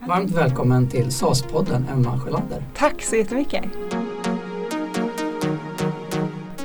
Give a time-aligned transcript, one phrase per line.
[0.00, 2.64] Varmt välkommen till SAS-podden Emma Sjölander.
[2.74, 3.64] Tack så jättemycket.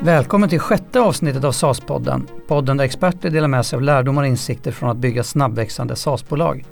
[0.01, 2.27] Välkommen till sjätte avsnittet av SAS-podden.
[2.47, 6.65] Podden där experter delar med sig av lärdomar och insikter från att bygga snabbväxande SAS-bolag.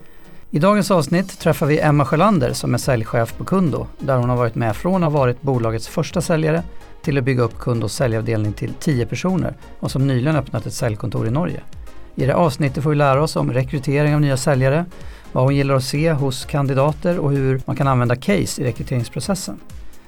[0.52, 4.38] I dagens avsnitt träffar vi Emma Sjölander som är säljchef på Kundo där hon har
[4.38, 6.64] varit med från att ha varit bolagets första säljare
[7.02, 11.28] till att bygga upp Kundos säljavdelning till 10 personer och som nyligen öppnat ett säljkontor
[11.28, 11.62] i Norge.
[12.16, 14.86] I det avsnittet får vi lära oss om rekrytering av nya säljare,
[15.36, 19.60] vad hon gillar att se hos kandidater och hur man kan använda case i rekryteringsprocessen.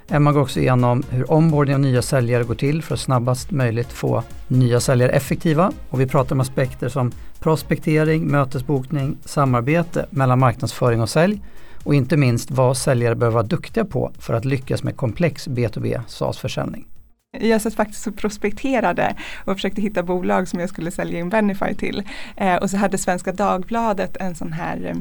[0.09, 3.93] Emma går också igenom hur onboarding av nya säljare går till för att snabbast möjligt
[3.93, 11.01] få nya säljare effektiva och vi pratar om aspekter som prospektering, mötesbokning, samarbete mellan marknadsföring
[11.01, 11.41] och sälj
[11.83, 16.01] och inte minst vad säljare behöver vara duktiga på för att lyckas med komplex B2B
[16.07, 16.87] SaaS-försäljning.
[17.31, 21.73] Jag satt faktiskt och prospekterade och försökte hitta bolag som jag skulle sälja in Benify
[21.73, 22.03] till.
[22.35, 24.95] Eh, och så hade Svenska Dagbladet en sån här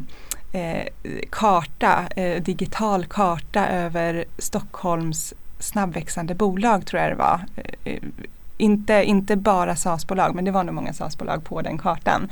[0.52, 0.86] eh,
[1.30, 7.40] karta, eh, digital karta över Stockholms snabbväxande bolag tror jag det var.
[7.84, 8.02] Eh,
[8.56, 12.28] inte, inte bara SAS-bolag men det var nog många SAS-bolag på den kartan.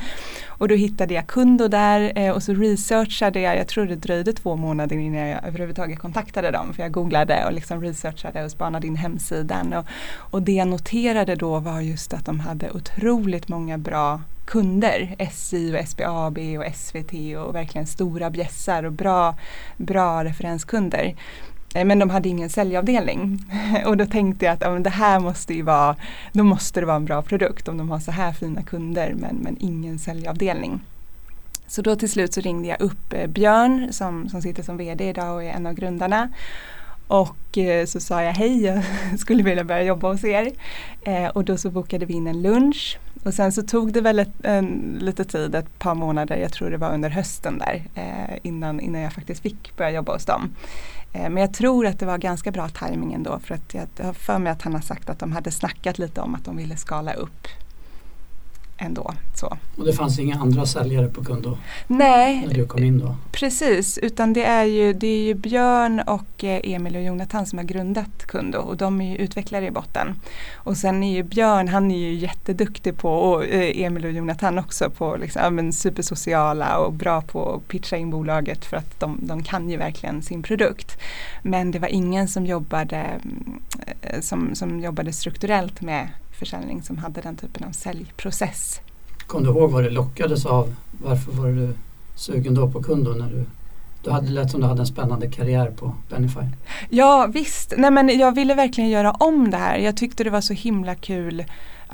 [0.49, 4.33] Och då hittade jag Kundo där eh, och så researchade jag, jag tror det dröjde
[4.33, 8.87] två månader innan jag överhuvudtaget kontaktade dem för jag googlade och liksom researchade och spanade
[8.87, 9.73] in hemsidan.
[9.73, 9.87] Och,
[10.17, 15.75] och det jag noterade då var just att de hade otroligt många bra kunder, SJ
[15.75, 19.37] och SBAB och SVT och verkligen stora bjässar och bra,
[19.77, 21.15] bra referenskunder.
[21.75, 23.45] Eh, men de hade ingen säljavdelning.
[23.87, 25.97] Och då tänkte jag att ja, det här måste ju vara,
[26.33, 29.37] då måste det vara en bra produkt om de har så här fina kunder men,
[29.37, 30.81] men ingen säljavdelning.
[31.67, 35.09] Så då till slut så ringde jag upp eh, Björn som, som sitter som VD
[35.09, 36.29] idag och är en av grundarna.
[37.09, 38.85] Och eh, så sa jag hej, jag
[39.19, 40.53] skulle vilja börja jobba hos er.
[41.33, 42.99] Och då så bokade vi in en lunch.
[43.25, 46.71] Och sen så tog det väl ett, en, lite tid, ett par månader, jag tror
[46.71, 47.83] det var under hösten där,
[48.43, 50.51] innan, innan jag faktiskt fick börja jobba hos dem.
[51.15, 54.13] Eh, men jag tror att det var ganska bra tajming ändå för att jag har
[54.13, 56.77] för mig att han har sagt att de hade snackat lite om att de ville
[56.77, 57.49] skala upp
[58.85, 59.15] ändå.
[59.35, 59.57] Så.
[59.77, 61.59] Och det fanns inga andra säljare på Kundo?
[61.87, 63.17] Nej, när du kom in då?
[63.45, 63.99] precis.
[63.99, 67.65] Utan det är, ju, det är ju Björn och eh, Emil och Jonathan som har
[67.65, 70.15] grundat Kundo och de är ju utvecklare i botten.
[70.55, 74.59] Och sen är ju Björn, han är ju jätteduktig på, och eh, Emil och Jonathan
[74.59, 79.19] också, på liksom, men supersociala och bra på att pitcha in bolaget för att de,
[79.23, 80.99] de kan ju verkligen sin produkt.
[81.43, 83.61] Men det var ingen som jobbade, mm,
[84.01, 88.81] eh, som, som jobbade strukturellt med försäljning som hade den typen av säljprocess.
[89.27, 90.75] Kom du ihåg vad du lockades av?
[91.03, 91.75] Varför var du
[92.15, 93.45] sugen då på Kundo när du
[94.05, 96.41] du hade lät som du hade en spännande karriär på Benify.
[96.91, 99.79] Ja visst, nej men jag ville verkligen göra om det här.
[99.79, 101.45] Jag tyckte det var så himla kul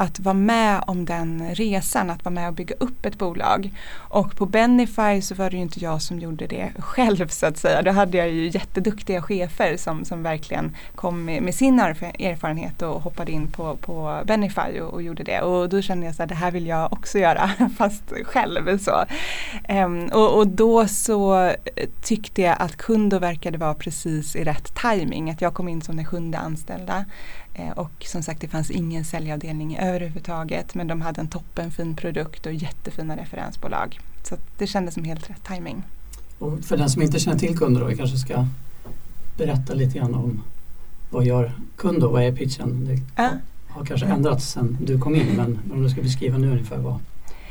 [0.00, 3.72] att vara med om den resan, att vara med och bygga upp ett bolag.
[3.94, 7.58] Och på Benify så var det ju inte jag som gjorde det själv så att
[7.58, 7.82] säga.
[7.82, 13.02] Då hade jag ju jätteduktiga chefer som, som verkligen kom med, med sin erfarenhet och
[13.02, 15.40] hoppade in på, på Benify och, och gjorde det.
[15.40, 18.78] Och då kände jag så att det här vill jag också göra fast själv.
[18.78, 19.04] Så.
[19.68, 21.54] Um, och, och då så eh,
[22.02, 25.30] tyckte jag att Kundo verkade vara precis i rätt timing.
[25.30, 27.04] Att jag kom in som den sjunde anställda.
[27.54, 32.46] Eh, och som sagt det fanns ingen säljavdelning överhuvudtaget men de hade en toppenfin produkt
[32.46, 34.00] och jättefina referensbolag.
[34.22, 35.82] Så det kändes som helt rätt timing.
[36.38, 38.46] Och för den som inte känner till kunder då, vi kanske ska
[39.36, 40.42] berätta lite grann om
[41.10, 42.84] vad gör kund vad är pitchen?
[42.84, 43.30] Det äh.
[43.68, 46.98] har kanske ändrats sedan du kom in men om du ska beskriva nu ungefär vad,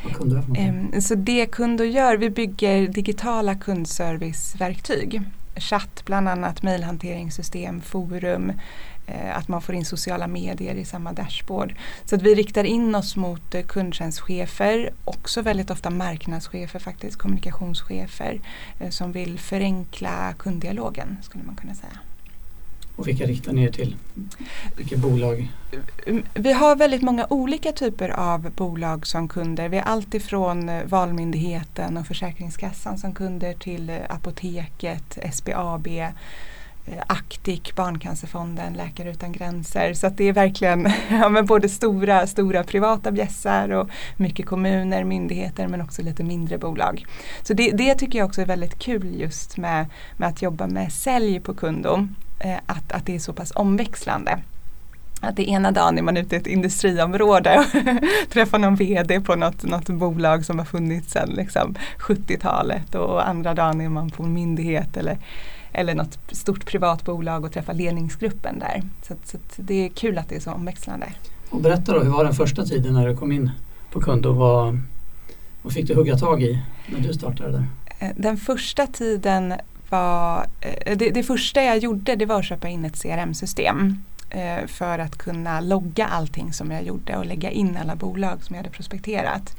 [0.04, 1.02] vad Kundo är för någonting.
[1.02, 5.22] Så det Kundo gör, vi bygger digitala kundserviceverktyg.
[5.56, 8.52] Chatt bland annat, mejlhanteringssystem, forum,
[9.34, 11.76] att man får in sociala medier i samma dashboard.
[12.06, 18.42] Så att vi riktar in oss mot eh, kundtjänstchefer, också väldigt ofta marknadschefer faktiskt, kommunikationschefer
[18.80, 22.00] eh, som vill förenkla kunddialogen skulle man kunna säga.
[22.96, 23.96] Och vilka riktar ni er till?
[24.78, 25.52] Vilka bolag?
[26.34, 29.70] Vi har väldigt många olika typer av bolag som kunder.
[29.70, 36.10] Vi har alltifrån Valmyndigheten och Försäkringskassan som kunder till Apoteket, SBAB, Eh,
[36.92, 39.94] Eh, Actic, Barncancerfonden, Läkare utan gränser.
[39.94, 45.04] Så att det är verkligen ja, men både stora, stora privata bjässar och mycket kommuner,
[45.04, 47.06] myndigheter men också lite mindre bolag.
[47.44, 49.86] Så det, det tycker jag också är väldigt kul just med,
[50.18, 52.16] med att jobba med sälj på kundom.
[52.40, 54.40] Eh, att, att det är så pass omväxlande.
[55.22, 57.66] Att det ena dagen är man ute i ett industriområde och
[58.32, 63.54] träffar någon VD på något, något bolag som har funnits sedan liksom 70-talet och andra
[63.54, 65.18] dagen är man på en myndighet eller
[65.74, 68.84] eller något stort privat bolag och träffa ledningsgruppen där.
[69.02, 71.08] Så, så det är kul att det är så omväxlande.
[71.50, 73.52] Och berätta då, hur var den första tiden när du kom in
[73.92, 74.32] på Kundo?
[74.32, 74.82] Vad,
[75.62, 77.66] vad fick du hugga tag i när du startade där?
[78.00, 79.54] Eh, den första tiden
[79.90, 84.68] var, eh, det, det, första jag gjorde det var att köpa in ett CRM-system eh,
[84.68, 88.64] för att kunna logga allting som jag gjorde och lägga in alla bolag som jag
[88.64, 89.56] hade prospekterat.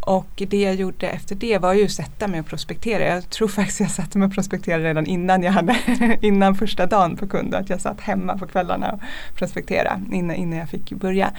[0.00, 3.04] Och det jag gjorde efter det var ju att sätta mig och prospektera.
[3.04, 5.76] Jag tror faktiskt jag satte mig och prospekterade redan innan jag hade
[6.20, 7.54] innan första dagen på kund.
[7.54, 9.00] Att jag satt hemma på kvällarna och
[9.34, 11.32] prospekterade innan, innan jag fick börja.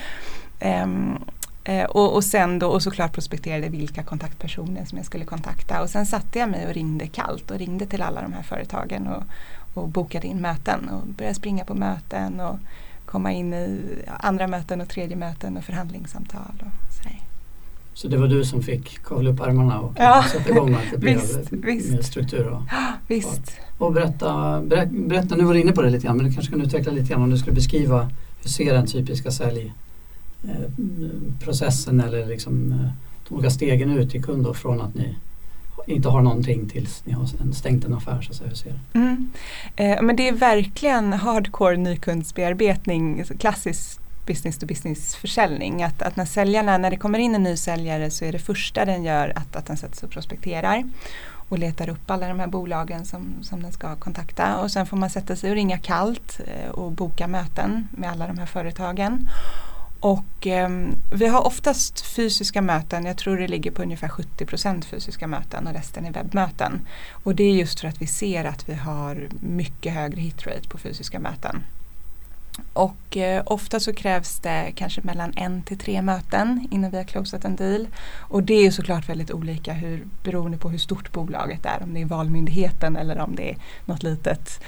[0.84, 1.20] Um,
[1.64, 5.90] Eh, och, och sen då och såklart prospekterade vilka kontaktpersoner som jag skulle kontakta och
[5.90, 9.24] sen satte jag mig och ringde kallt och ringde till alla de här företagen och,
[9.74, 12.60] och bokade in möten och började springa på möten och
[13.06, 13.82] komma in i
[14.20, 16.54] andra möten och tredje möten och förhandlingssamtal.
[16.60, 17.31] Och sådär.
[18.02, 20.24] Så det var du som fick kavla upp armarna och ja.
[20.32, 22.04] sätta igång att det blev visst, visst.
[22.04, 22.48] struktur?
[22.48, 22.62] Och,
[23.08, 23.58] visst.
[23.78, 24.62] Och, och berätta,
[24.92, 27.10] berätta, nu var du inne på det lite grann men du kanske kan utveckla lite
[27.10, 28.10] grann om du skulle beskriva
[28.42, 29.74] hur ser den typiska sälj
[30.44, 30.72] Eh,
[31.40, 32.90] processen eller liksom eh,
[33.28, 35.16] de olika stegen ut till kund från att ni
[35.88, 38.80] inte har någonting tills ni har stängt en affär så att säga.
[38.94, 39.32] Mm.
[39.76, 45.84] Eh, men det är verkligen hardcore nykundsbearbetning, klassisk business to business försäljning.
[45.84, 48.86] Att, att när säljarna, när det kommer in en ny säljare så är det första
[48.86, 50.84] den gör att, att den sätter sig och prospekterar
[51.52, 54.98] och letar upp alla de här bolagen som, som den ska kontakta och sen får
[54.98, 59.30] man sätta sig och ringa kallt eh, och boka möten med alla de här företagen.
[60.00, 60.70] Och eh,
[61.12, 65.74] vi har oftast fysiska möten, jag tror det ligger på ungefär 70% fysiska möten och
[65.74, 66.82] resten är webbmöten.
[67.24, 70.78] Och det är just för att vi ser att vi har mycket högre hitrate på
[70.78, 71.64] fysiska möten.
[72.74, 77.04] Och eh, ofta så krävs det kanske mellan en till tre möten innan vi har
[77.04, 77.88] closat en deal.
[78.18, 81.84] Och det är såklart väldigt olika hur, beroende på hur stort bolaget är.
[81.84, 84.64] Om det är Valmyndigheten eller om det är något litet,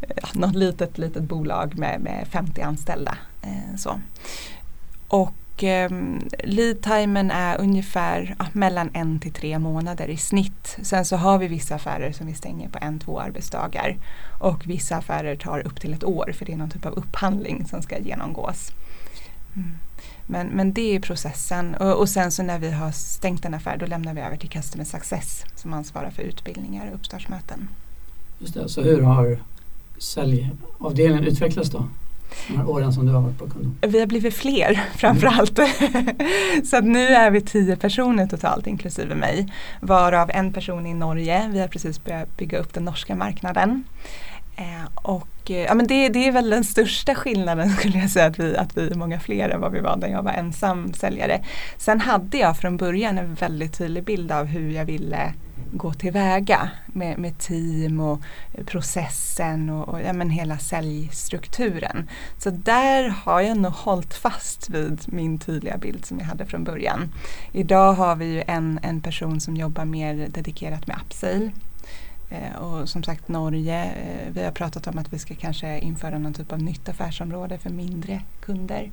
[0.00, 3.18] eh, något litet, litet bolag med, med 50 anställda.
[3.42, 4.00] Eh, så.
[5.08, 5.32] Och
[5.64, 5.90] eh,
[6.44, 10.78] lead-timen är ungefär mellan en till tre månader i snitt.
[10.82, 13.96] Sen så har vi vissa affärer som vi stänger på en, två arbetsdagar.
[14.38, 17.66] Och vissa affärer tar upp till ett år för det är någon typ av upphandling
[17.66, 18.72] som ska genomgås.
[19.56, 19.70] Mm.
[20.26, 23.76] Men, men det är processen och, och, sen så när vi har stängt en affär
[23.76, 27.68] då lämnar vi över till Customer Success som ansvarar för utbildningar och uppstartsmöten.
[28.38, 29.38] Just det, så hur har
[29.98, 31.88] säljavdelningen utvecklats då?
[32.48, 33.78] De här åren som du har varit på Kundom?
[33.80, 35.58] Vi har blivit fler framförallt.
[35.58, 36.64] Mm.
[36.64, 39.52] så nu är vi tio personer totalt inklusive mig.
[39.80, 41.50] Varav en person i Norge.
[41.52, 43.84] Vi har precis börjat bygga upp den norska marknaden.
[44.56, 48.26] Eh, och eh, ja, men det, det är väl den största skillnaden skulle jag säga
[48.26, 50.92] att vi, att vi är många fler än vad vi var när jag var ensam
[50.92, 51.44] säljare.
[51.76, 55.32] Sen hade jag från början en väldigt tydlig bild av hur jag ville
[55.72, 58.20] gå tillväga med, med team och
[58.66, 62.08] processen och, och ja, men hela säljstrukturen.
[62.38, 66.64] Så där har jag nog hållit fast vid min tydliga bild som jag hade från
[66.64, 67.12] början.
[67.52, 71.50] Idag har vi ju en, en person som jobbar mer dedikerat med upsale
[72.30, 76.18] eh, och som sagt Norge, eh, vi har pratat om att vi ska kanske införa
[76.18, 78.90] någon typ av nytt affärsområde för mindre kunder.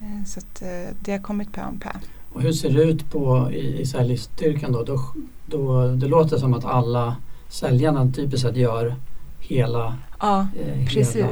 [0.00, 0.62] Eh, så att,
[1.00, 1.90] det har kommit på om på.
[2.32, 4.82] Och hur ser det ut på, i, i säljstyrkan då?
[4.82, 5.00] Då,
[5.46, 5.88] då?
[5.88, 7.16] Det låter som att alla
[7.48, 8.94] säljarna typiskt sett gör
[9.40, 11.16] hela, ja, eh, precis.
[11.16, 11.28] hela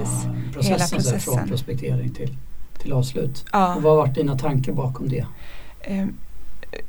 [0.52, 1.20] processen, hela processen.
[1.20, 2.36] från prospektering till,
[2.78, 3.44] till avslut.
[3.52, 3.74] Ja.
[3.74, 5.26] Och vad har varit dina tankar bakom det?
[5.80, 6.06] Eh,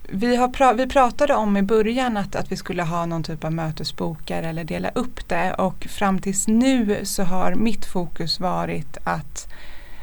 [0.09, 3.43] vi, har pra vi pratade om i början att, att vi skulle ha någon typ
[3.43, 8.97] av mötesbokare eller dela upp det och fram tills nu så har mitt fokus varit
[9.03, 9.47] att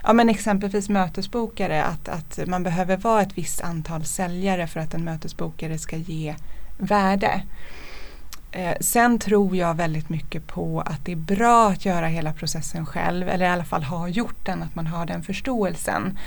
[0.05, 4.95] ja, men exempelvis mötesbokare, att, att man behöver vara ett visst antal säljare för att
[4.95, 6.35] en mötesbokare ska ge
[6.79, 7.43] värde.
[8.53, 12.87] Eh, sen tror jag väldigt mycket på att det är bra att göra hela processen
[12.87, 16.19] själv eller i alla fall ha gjort den, att man har den förståelsen.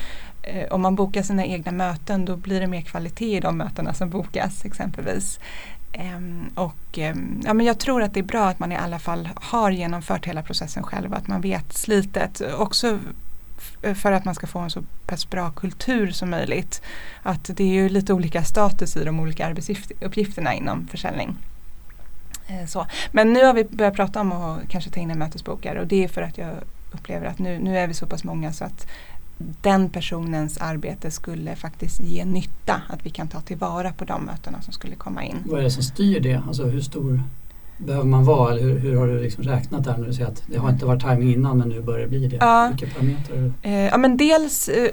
[0.43, 3.93] Eh, om man bokar sina egna möten då blir det mer kvalitet i de mötena
[3.93, 5.39] som bokas exempelvis.
[6.15, 8.99] Um, och um, ja, men jag tror att det är bra att man i alla
[8.99, 12.41] fall har genomfört hela processen själv, att man vet slitet.
[12.57, 12.99] Också
[13.81, 16.81] Eh, för att man ska få en så pass bra kultur som möjligt.
[17.23, 21.37] Att det är ju lite olika status i de olika arbetsuppgifterna inom försäljning.
[22.47, 22.85] Eh, så.
[23.11, 26.03] Men nu har vi börjat prata om att kanske ta in en mötesbokare och det
[26.03, 26.53] är för att jag
[26.91, 28.87] upplever att nu, nu är vi så pass många så att
[29.37, 32.81] den personens arbete skulle faktiskt ge nytta.
[32.89, 35.37] Att vi kan ta tillvara på de mötena som skulle komma in.
[35.45, 36.41] Vad är det som styr det?
[36.47, 37.23] Alltså hur stor
[37.77, 38.51] behöver man vara?
[38.51, 40.85] Eller hur, hur har du liksom räknat där när du säger att det har inte
[40.85, 42.35] varit timing innan men nu börjar det bli det?
[42.35, 42.71] Ja.
[42.77, 43.51] Vilka parametrar?
[43.61, 44.89] Eh, ja men dels eh,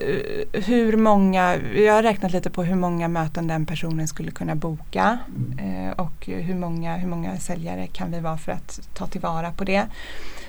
[0.52, 5.18] hur många, jag har räknat lite på hur många möten den personen skulle kunna boka
[5.36, 5.88] mm.
[5.88, 9.64] eh, och hur många, hur många säljare kan vi vara för att ta tillvara på
[9.64, 9.86] det.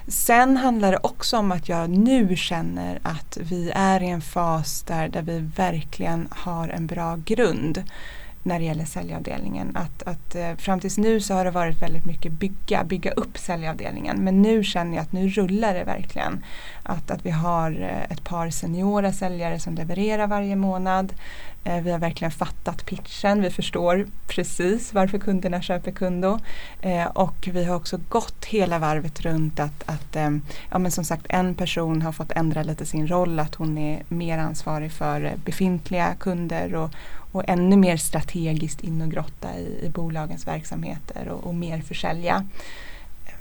[0.08, 4.82] Sen handlar det också om att jag nu känner att vi är i en fas
[4.82, 7.84] där, där vi verkligen har en bra grund
[8.46, 9.78] när det gäller säljavdelningen.
[9.78, 13.38] Att, att, eh, fram tills nu så har det varit väldigt mycket bygga, bygga upp
[13.38, 14.24] säljavdelningen.
[14.24, 16.46] Men nu känner jag att nu rullar det verkligen.
[16.84, 21.14] Att, att vi har eh, ett par seniora säljare som levererar varje månad.
[21.66, 23.42] Eh, vi har verkligen fattat pitchen.
[23.42, 26.40] Vi förstår precis varför kunderna köper Kundo.
[26.82, 30.30] Eh, och vi har också gått hela varvet runt att, att eh,
[30.72, 33.40] ja, men som sagt en person har fått ändra lite sin roll.
[33.40, 36.90] Att hon är mer ansvarig för befintliga kunder och,
[37.32, 42.46] och ännu mer strategiskt in och grotta i, i bolagens verksamheter och, och mer försälja.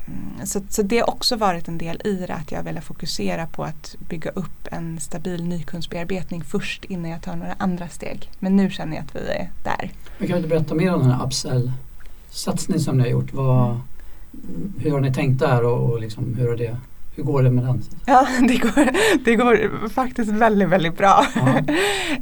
[0.06, 3.46] Mm, så, så, det har också varit en del i det att jag vill fokusera
[3.46, 8.30] på att bygga upp en stabil nykundsbearbetning först innan jag tar några andra steg.
[8.38, 9.90] Men nu känner jag att vi är där.
[10.18, 13.32] Men kan du berätta mer om den här upsell-satsningen som ni har gjort?
[13.32, 13.80] Vad,
[14.78, 16.76] hur har ni tänkt där och, och liksom, hur, har det,
[17.16, 17.82] hur går det med den?
[18.06, 18.88] Ja, det går,
[19.25, 21.26] det går faktiskt väldigt, väldigt bra.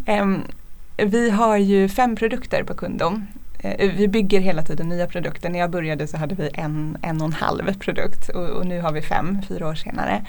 [0.06, 0.42] um,
[0.96, 3.26] Vi har ju fem produkter på Kundom.
[3.62, 5.50] Eh, vi bygger hela tiden nya produkter.
[5.50, 8.80] När jag började så hade vi en, en och en halv produkt och, och nu
[8.80, 10.26] har vi fem, fyra år senare.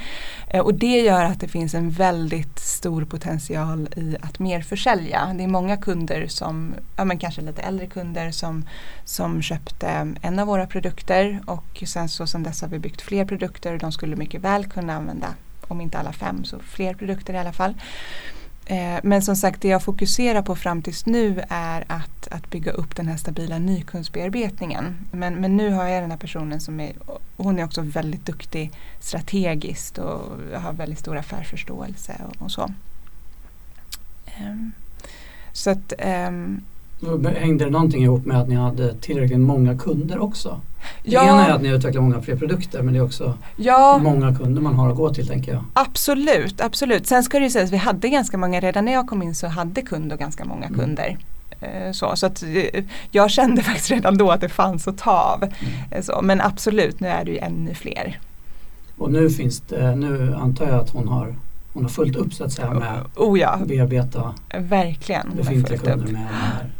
[0.47, 5.33] Eh, och det gör att det finns en väldigt stor potential i att mer försälja.
[5.37, 8.65] Det är många kunder som, ja men kanske lite äldre kunder som,
[9.05, 13.25] som köpte en av våra produkter och sen så sen dess har vi byggt fler
[13.25, 13.73] produkter.
[13.73, 15.27] och De skulle mycket väl kunna använda,
[15.67, 17.73] om inte alla fem, så fler produkter i alla fall.
[18.65, 22.72] Eh, men som sagt det jag fokuserar på fram tills nu är att, att bygga
[22.72, 24.96] upp den här stabila nykundsbearbetningen.
[25.12, 26.93] Men, men nu har jag den här personen som är,
[27.38, 30.22] hon är också väldigt duktig strategiskt och
[30.62, 32.72] har väldigt stor affärsförståelse och, och så.
[34.41, 34.72] Um,
[35.51, 35.93] så att
[36.27, 36.62] um,
[37.36, 40.62] Hängde det någonting ihop med att ni hade tillräckligt många kunder också?
[41.03, 41.22] Ja.
[41.22, 44.00] Det ena är att ni utvecklar många fler produkter men det är också ja.
[44.03, 45.63] många kunder man har att gå till tänker jag.
[45.74, 47.07] Absolut, absolut.
[47.07, 49.36] Sen ska det ju sägas att vi hade ganska många, redan när jag kom in
[49.36, 50.79] så hade kunder ganska många mm.
[50.79, 51.17] kunder.
[51.62, 51.93] Mm.
[51.93, 55.43] Så, så att eh, jag kände faktiskt redan då att det fanns att ta av.
[55.43, 55.53] Mm.
[55.91, 58.19] Eh, så, men absolut, nu är det ju ännu fler.
[58.98, 61.36] Och nu finns det, nu antar jag att hon har
[61.74, 63.50] hon har fullt upp så att säga med oh, ja.
[63.50, 66.27] att bearbeta verkligen, befintliga kunder med,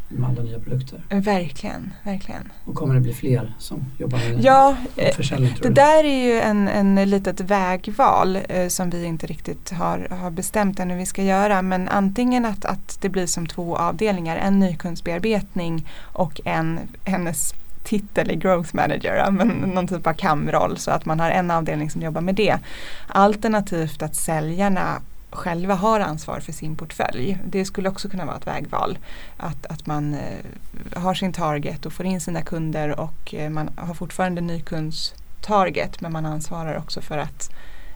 [0.08, 1.02] med, alla nya produkter.
[1.10, 2.52] Verkligen, verkligen.
[2.66, 5.56] Och kommer det bli fler som jobbar med ja, eh, försäljning?
[5.62, 10.32] Det där är ju en, en litet vägval eh, som vi inte riktigt har, har
[10.32, 11.62] bestämt ännu vi ska göra.
[11.62, 18.32] Men antingen att, att det blir som två avdelningar, en nykundsbearbetning och en hennes titel
[18.32, 22.02] i Growth Manager, men någon typ av kamroll så att man har en avdelning som
[22.02, 22.60] jobbar med det.
[23.08, 27.38] Alternativt att säljarna själva har ansvar för sin portfölj.
[27.46, 28.98] Det skulle också kunna vara ett vägval.
[29.38, 33.70] Att, att man eh, har sin target och får in sina kunder och eh, man
[33.76, 37.52] har fortfarande nykundstarget men man ansvarar också för att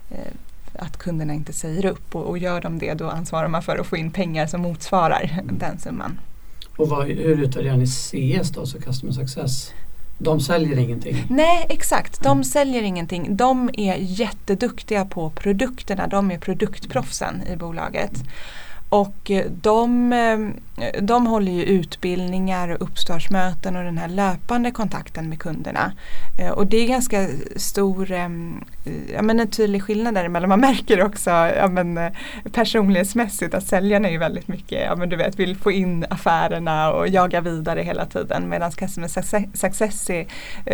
[0.09, 0.33] eh,
[0.79, 3.87] att kunderna inte säger upp och, och, gör de det då ansvarar man för att
[3.87, 6.19] få in pengar som motsvarar den summan.
[6.77, 9.73] Och vad, hur utvärderar ni CS då, så Customer Success?
[10.17, 11.25] De säljer ingenting?
[11.29, 12.43] Nej exakt, de mm.
[12.43, 13.37] säljer ingenting.
[13.37, 18.11] De är jätteduktiga på produkterna, de är produktproffsen i bolaget.
[18.89, 25.29] Och eh, de, eh, de håller ju utbildningar och uppstartsmöten och den här löpande kontakten
[25.29, 25.91] med kunderna.
[26.39, 28.11] Eh, och det är ganska stor,
[29.13, 30.49] ja men en tydlig skillnad däremellan.
[30.49, 31.99] Man märker också ja men,
[32.51, 36.91] personlighetsmässigt att säljarna är ju väldigt mycket, ja men du vet, vill få in affärerna
[36.91, 38.49] och jaga vidare hela tiden.
[38.49, 39.07] Medan Customer
[39.57, 40.25] Success är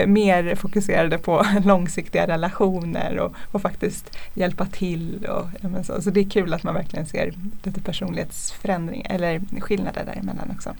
[0.07, 5.27] mer fokuserade på långsiktiga relationer och, och faktiskt hjälpa till.
[5.29, 6.01] Och, ja så.
[6.01, 10.75] så det är kul att man verkligen ser lite personlighet personlighetsförändring eller skillnader däremellan också.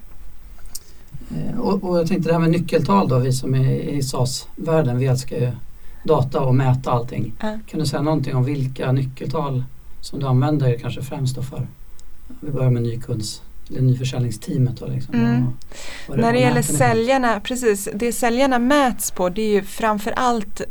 [1.36, 4.98] Eh, och, och, jag tänkte det här med nyckeltal då, vi som är i SAS-världen,
[4.98, 5.52] vi älskar ju
[6.04, 7.34] data och mäta allting.
[7.40, 7.56] Äh.
[7.68, 9.64] Kan du säga någonting om vilka nyckeltal
[10.02, 11.68] som du använder kanske främst då för,
[12.42, 15.16] vi börjar med nykunds eller nyförsäljningsteamet då liksom.
[15.16, 15.46] Mm.
[16.08, 20.62] När det gäller säljarna, precis, det säljarna mäts på det är ju framförallt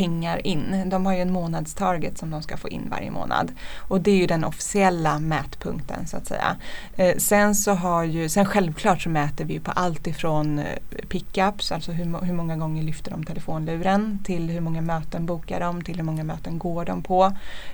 [0.00, 0.82] pengar in.
[0.86, 3.52] De har ju en månadstarget som de ska få in varje månad.
[3.88, 6.56] Och det är ju den officiella mätpunkten så att säga.
[6.96, 10.64] Eh, sen så har ju, sen självklart så mäter vi på allt ifrån eh,
[11.08, 15.82] pickups, alltså hur, hur många gånger lyfter de telefonluren till hur många möten bokar de,
[15.82, 17.32] till hur många möten går de på,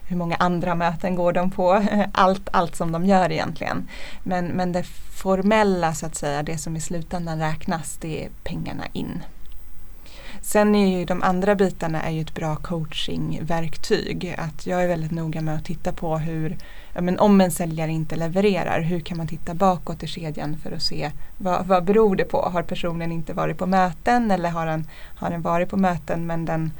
[0.08, 3.88] hur många andra möten går de på, allt, allt som de gör egentligen.
[4.22, 4.82] Men, men det
[5.14, 9.22] formella så att säga, det som i slutändan räknas, det är pengarna in.
[10.46, 14.34] Sen är ju de andra bitarna är ju ett bra coachingverktyg.
[14.38, 16.56] Att jag är väldigt noga med att titta på hur,
[16.94, 20.72] ja, men om en säljare inte levererar, hur kan man titta bakåt i kedjan för
[20.72, 22.50] att se vad, vad beror det på?
[22.52, 24.86] Har personen inte varit på möten eller har den,
[25.16, 26.72] har den varit på möten men den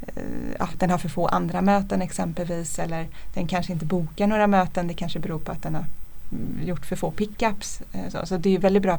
[0.00, 0.22] eh,
[0.58, 4.88] Ja, den har för få andra möten exempelvis eller den kanske inte bokar några möten.
[4.88, 5.84] Det kanske beror på att den har
[6.32, 7.80] mm, gjort för få pickups.
[7.92, 8.98] Eh, så, så det är väldigt bra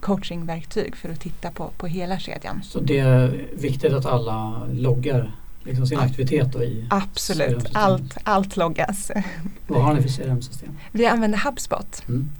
[0.00, 2.62] coachingverktyg för att titta på, på hela kedjan.
[2.62, 5.32] Så det är viktigt att alla loggar
[5.64, 9.10] liksom sin aktivitet då i Absolut, allt, allt loggas.
[9.66, 10.78] Vad har ni för CRM-system?
[10.92, 12.02] Vi använder HubSpot.
[12.08, 12.30] Mm.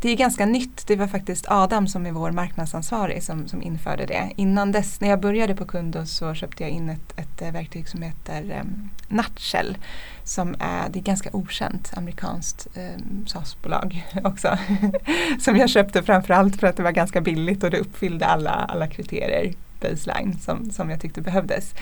[0.00, 0.86] Det är ganska nytt.
[0.86, 4.30] Det var faktiskt Adam som är vår marknadsansvarig som, som införde det.
[4.36, 7.88] Innan dess, när jag började på Kundo så köpte jag in ett, ett eh, verktyg
[7.88, 9.76] som heter um, Nutshell.
[10.24, 14.58] Som är, det är ganska okänt amerikanskt ehm, um, SAS-bolag också.
[15.40, 18.86] som jag köpte framförallt för att det var ganska billigt och det uppfyllde alla, alla
[18.86, 21.74] kriterier baseline som, som jag tyckte behövdes.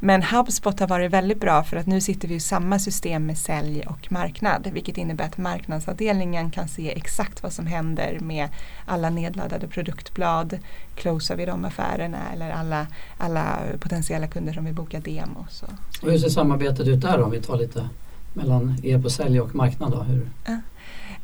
[0.00, 3.38] Men HubSpot har varit väldigt bra för att nu sitter vi i samma system med
[3.38, 8.48] sälj och marknad vilket innebär att marknadsavdelningen kan se exakt vad som händer med
[8.84, 10.58] alla nedladdade produktblad,
[10.94, 12.86] closar vi de affärerna eller alla,
[13.18, 15.64] alla potentiella kunder som vill boka demos.
[16.02, 17.88] Och hur ser samarbetet ut där om vi tar lite
[18.32, 19.90] mellan er på sälj och marknad?
[19.92, 20.02] Då?
[20.02, 20.28] Hur?
[20.46, 20.58] Ja.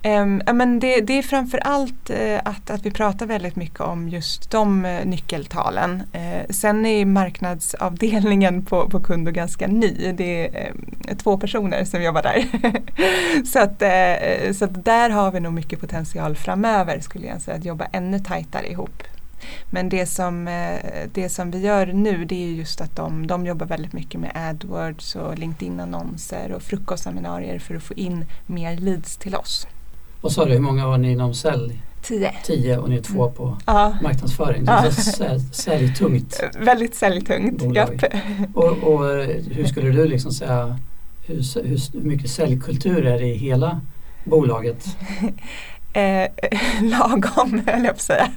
[0.04, 4.08] Um, men det, det är framförallt uh, eh, att, att vi pratar väldigt mycket om
[4.08, 6.02] just de uh, nyckeltalen.
[6.14, 10.12] Uh, sen är marknadsavdelningen på, på Kundo ganska ny.
[10.12, 10.74] Det är
[11.22, 12.44] två personer som jobbar där.
[13.44, 13.82] så, att,
[14.56, 18.18] så att där har vi nog mycket potential framöver skulle jag säga, att jobba ännu
[18.18, 19.02] tajtare ihop.
[19.70, 20.44] Men det som,
[21.12, 24.32] det som vi gör nu det är just att de, de jobbar väldigt mycket med
[24.34, 29.66] AdWords och LinkedIn-annonser och frukostseminarier för att få in mer leads till oss.
[30.20, 31.82] Vad sa du, hur många var ni inom sälj?
[32.02, 32.32] Tio.
[32.44, 33.34] Tio och ni är två mm.
[33.34, 33.96] på ja.
[34.02, 34.66] marknadsföring.
[34.68, 35.38] Är ja.
[35.52, 36.40] säljtungt.
[36.58, 38.04] Väldigt säljtungt, japp.
[38.54, 39.04] Och, och,
[39.50, 40.78] hur skulle du liksom säga,
[41.26, 43.80] hur, hur mycket säljkultur är det i hela
[44.24, 44.86] bolaget?
[45.92, 46.28] eh,
[46.82, 48.28] lagom, höll jag på att säga.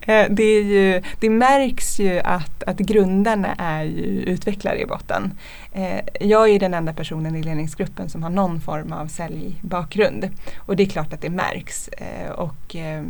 [0.00, 5.34] eh, det, är ju, det märks ju att, att grundarna är ju utvecklare i botten.
[5.72, 10.28] Eh, jag är den enda personen i ledningsgruppen som har någon form av säljbakgrund.
[10.58, 11.88] Och det är klart att det märks.
[11.88, 13.02] Eh, och Eh,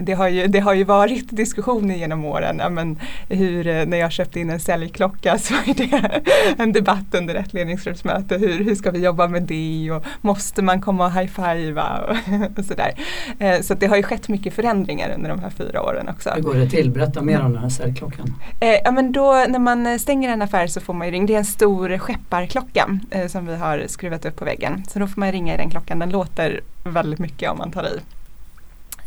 [0.00, 2.74] det har, ju, det har ju varit diskussioner genom åren.
[2.74, 2.98] Men
[3.28, 6.22] hur, eh, när jag köpte in en säljklocka så är det
[6.62, 8.38] en debatt under ett ledningsgruppsmöte.
[8.38, 12.16] Hur, hur ska vi jobba med det och måste man komma och high-fivea och,
[12.58, 12.94] och sådär.
[13.38, 16.30] Eh, så det har ju skett mycket förändringar under de här fyra åren också.
[16.30, 16.90] Hur går det till?
[16.90, 18.34] Berätta mer om den här säljklockan.
[18.60, 21.26] Ja, men då, när man stänger en affär så får man ringa.
[21.26, 24.84] Det är en stor skepparklocka som vi har skruvat upp på väggen.
[24.88, 25.98] Så då får man ringa i den klockan.
[25.98, 28.00] Den låter väldigt mycket om man tar i.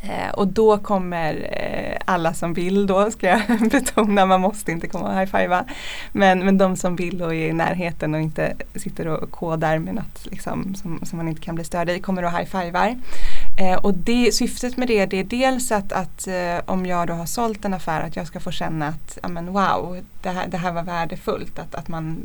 [0.01, 4.87] Eh, och då kommer eh, alla som vill då, ska jag betona, man måste inte
[4.87, 5.65] komma och high-fivea.
[6.11, 9.95] Men, men de som vill och är i närheten och inte sitter och kodar med
[9.95, 12.95] något liksom, som, som man inte kan bli störd i kommer och high-fivar.
[13.59, 17.13] Eh, och det, syftet med det, det är dels att, att eh, om jag då
[17.13, 20.57] har sålt en affär att jag ska få känna att amen, wow, det här, det
[20.57, 21.59] här var värdefullt.
[21.59, 22.23] Att, att man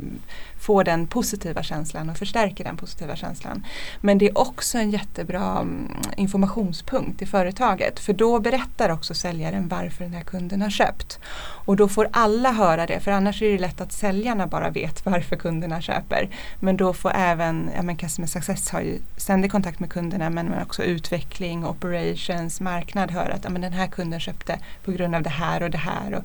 [0.59, 3.65] får den positiva känslan och förstärker den positiva känslan.
[4.01, 7.99] Men det är också en jättebra mm, informationspunkt i företaget.
[7.99, 11.19] För då berättar också säljaren varför den här kunden har köpt.
[11.65, 12.99] Och då får alla höra det.
[12.99, 16.29] För annars är det lätt att säljarna bara vet varför kunderna köper.
[16.59, 20.61] Men då får även, ja men Customer Success har ju ständig kontakt med kunderna men
[20.61, 25.21] också utveckling, operations, marknad höra att ja, men den här kunden köpte på grund av
[25.21, 26.13] det här och det här.
[26.13, 26.23] Och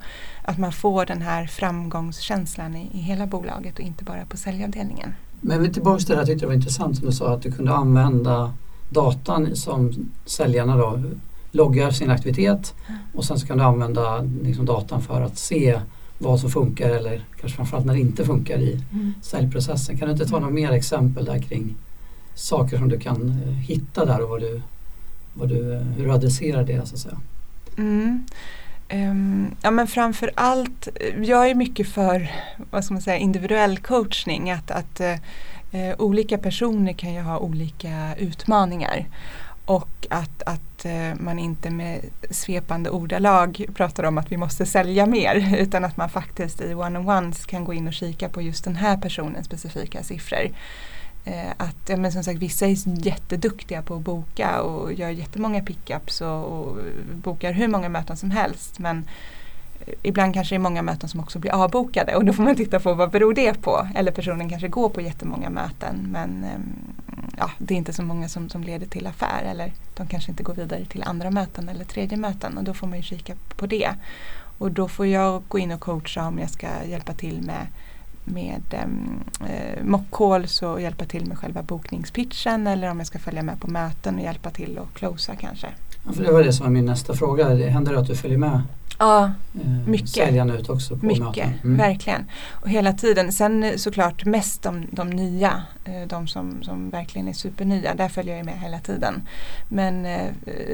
[0.49, 5.13] att man får den här framgångskänslan i, i hela bolaget och inte bara på säljavdelningen.
[5.41, 7.53] Men vi tillbaka till det, jag tyckte det var intressant som du sa att du
[7.53, 8.53] kunde använda
[8.91, 11.03] datan som säljarna då
[11.51, 12.75] loggar sin aktivitet
[13.15, 15.81] och sen så kan du använda liksom, datan för att se
[16.19, 19.15] vad som funkar eller kanske framförallt när det inte funkar i mm.
[19.23, 19.99] säljprocessen.
[19.99, 21.77] Kan du inte ta några mer exempel där kring
[22.35, 24.63] saker som du kan eh, hitta där och vad du,
[25.35, 27.21] vad du, eh, hur du adresserar det så att säga?
[27.77, 28.25] Mm.
[28.93, 30.89] Um, ja men framför allt,
[31.23, 32.31] jag är mycket för
[32.71, 34.51] vad ska man säga, individuell coachning.
[34.51, 39.07] Att, att uh, olika personer kan ju ha olika utmaningar.
[39.65, 45.07] Och att, att uh, man inte med svepande ordalag pratar om att vi måste sälja
[45.07, 45.57] mer.
[45.59, 48.97] Utan att man faktiskt i one-on-ones kan gå in och kika på just den här
[48.97, 50.49] personens specifika siffror.
[51.29, 55.63] Eh, att ja, men som sagt, vissa är jätteduktiga på att boka och gör jättemånga
[55.63, 56.77] pickups och, och
[57.15, 58.79] bokar hur många möten som helst.
[58.79, 59.05] Men
[59.87, 62.57] eh, ibland kanske det är många möten som också blir avbokade och då får man
[62.57, 63.89] titta på vad beror det på.
[63.95, 66.73] Eller personen kanske går på jättemånga möten men ehm,
[67.39, 70.43] ja, det är inte så många som, som leder till affär eller de kanske inte
[70.43, 73.67] går vidare till andra möten eller tredje möten och då får man ju kika på
[73.67, 73.91] det.
[74.59, 77.67] Och då får jag gå in och coacha om jag ska hjälpa till med
[78.29, 83.43] med ehm, eh, mockcalls och hjälpa till med själva bokningspitchen eller om jag ska följa
[83.43, 85.67] med på möten och hjälpa till och closa kanske.
[86.07, 87.69] Ja, för det var det som var min nästa fråga.
[87.69, 88.63] Händer det att du följer med
[88.99, 89.33] Ja,
[89.87, 90.09] mycket.
[90.09, 91.53] Säljarna ut också på mycket, möten.
[91.65, 91.77] Mm.
[91.77, 92.25] verkligen.
[92.51, 93.33] Och hela tiden.
[93.33, 95.63] Sen såklart mest de, de nya,
[96.07, 97.95] de som, som verkligen är supernya.
[97.95, 99.29] Där följer jag med hela tiden.
[99.69, 100.07] Men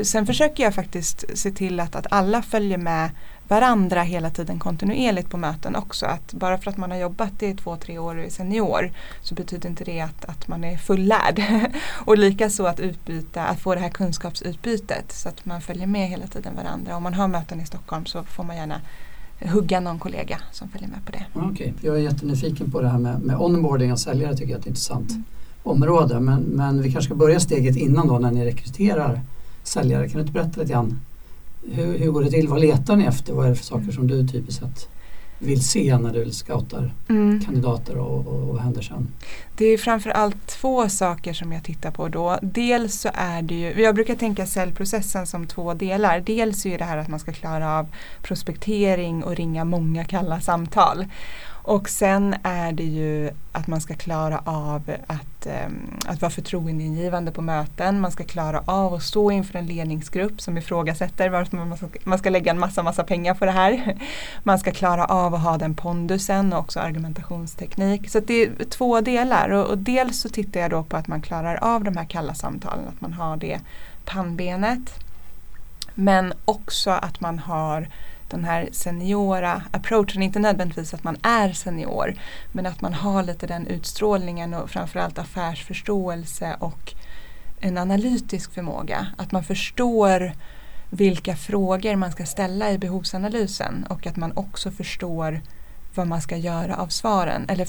[0.02, 3.10] sen försöker jag faktiskt se till att, att alla följer med
[3.48, 6.06] varandra hela tiden kontinuerligt på möten också.
[6.06, 9.34] Att bara för att man har jobbat i två, tre år och är senior så
[9.34, 11.42] betyder inte det att, att man är fullärd.
[12.04, 16.26] och likaså att utbyta, att få det här kunskapsutbytet så att man följer med hela
[16.26, 16.96] tiden varandra.
[16.96, 18.80] Om man har möten i Stockholm så får man gärna
[19.40, 21.26] hugga någon kollega som följer med på det.
[21.34, 21.50] Mm.
[21.50, 21.72] Okay.
[21.80, 24.66] Jag är jättenyfiken på det här med, med onboarding av säljare tycker jag är ett
[24.66, 25.24] intressant mm.
[25.62, 26.20] område.
[26.20, 29.20] Men, men vi kanske ska börja steget innan då när ni rekryterar
[29.62, 30.08] säljare.
[30.08, 31.00] Kan du inte berätta lite grann
[31.72, 32.48] hur, hur går det till?
[32.48, 33.32] Vad letar ni efter?
[33.32, 34.88] Vad är det för saker som du typiskt sett
[35.38, 37.40] vill se när du scoutar mm.
[37.44, 39.08] kandidater och, och, vad händer sen?
[39.56, 42.38] Det är framförallt två saker som jag tittar på då.
[42.42, 46.20] Dels så är det ju, jag brukar tänka säljprocessen som två delar.
[46.20, 47.86] Dels är det här att man ska klara av
[48.22, 51.06] prospektering och ringa många kalla samtal.
[51.64, 57.32] Och sen är det ju att man ska klara av att, ehm, att vara förtroendeingivande
[57.32, 58.00] på möten.
[58.00, 62.18] Man ska klara av att stå inför en ledningsgrupp som ifrågasätter varför man ska, man
[62.18, 63.96] ska lägga en massa, massa pengar på det här.
[64.42, 68.10] Man ska klara av att ha den pondusen och också argumentationsteknik.
[68.10, 71.22] Så det är två delar och, och dels så tittar jag då på att man
[71.22, 73.60] klarar av de här kalla samtalen, att man har det
[74.04, 75.04] pannbenet.
[75.94, 77.88] Men också att man har
[78.34, 82.14] den här seniora approachen, inte nödvändigtvis att man är senior
[82.52, 86.94] men att man har lite den utstrålningen och framförallt affärsförståelse och
[87.60, 89.06] en analytisk förmåga.
[89.16, 90.32] Att man förstår
[90.90, 95.40] vilka frågor man ska ställa i behovsanalysen och att man också förstår
[95.94, 97.68] vad man ska göra av svaren eller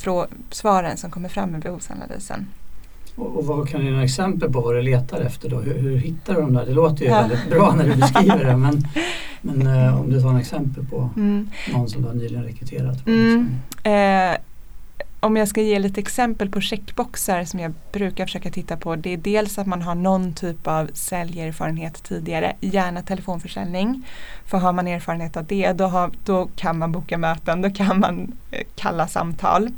[0.54, 2.48] svaren som kommer fram i behovsanalysen.
[3.16, 5.60] Och, och vad kan du ge några exempel på vad du letar efter då?
[5.60, 6.66] Hur, hur hittar du de där?
[6.66, 7.22] Det låter ju ja.
[7.22, 8.88] väldigt bra när du beskriver det men,
[9.42, 11.50] men eh, om du tar en exempel på mm.
[11.74, 13.08] någon som du har nyligen rekryterat.
[13.08, 13.56] Mm.
[13.84, 14.38] Eh,
[15.20, 18.96] om jag ska ge lite exempel på checkboxar som jag brukar försöka titta på.
[18.96, 24.08] Det är dels att man har någon typ av säljerfarenhet tidigare, gärna telefonförsäljning.
[24.46, 28.00] För har man erfarenhet av det då, har, då kan man boka möten, då kan
[28.00, 29.70] man eh, kalla samtal.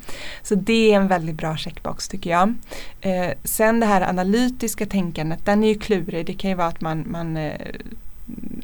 [0.41, 2.53] Så det är en väldigt bra checkbox tycker jag.
[3.01, 6.25] Eh, sen det här analytiska tänkandet, den är ju klurig.
[6.25, 7.53] Det kan ju vara att man, man eh,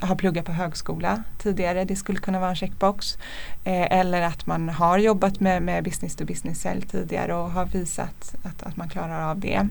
[0.01, 3.17] har pluggat på högskola tidigare, det skulle kunna vara en checkbox.
[3.63, 7.65] Eh, eller att man har jobbat med, med business to business sälj tidigare och har
[7.65, 9.67] visat att, att man klarar av det.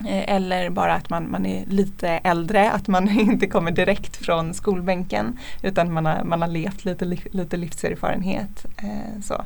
[0.00, 4.54] Eh, eller bara att man, man är lite äldre, att man inte kommer direkt från
[4.54, 8.66] skolbänken utan man har, man har levt lite, lite livserfarenhet.
[8.76, 9.44] Eh, så.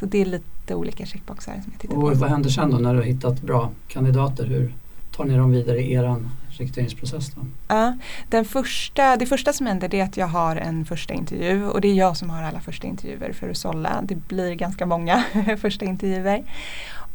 [0.00, 2.00] så det är lite olika checkboxar som jag tittar på.
[2.00, 4.46] Och vad händer sen då när du har hittat bra kandidater?
[4.46, 4.74] Hur
[5.16, 7.30] tar ni dem vidare i eran rekryteringsprocess?
[7.34, 7.46] Då?
[7.68, 7.96] Ja,
[8.28, 11.88] den första, det första som händer är att jag har en första intervju och det
[11.88, 14.00] är jag som har alla första intervjuer för Usolla.
[14.02, 15.24] Det blir ganska många
[15.60, 16.44] första intervjuer.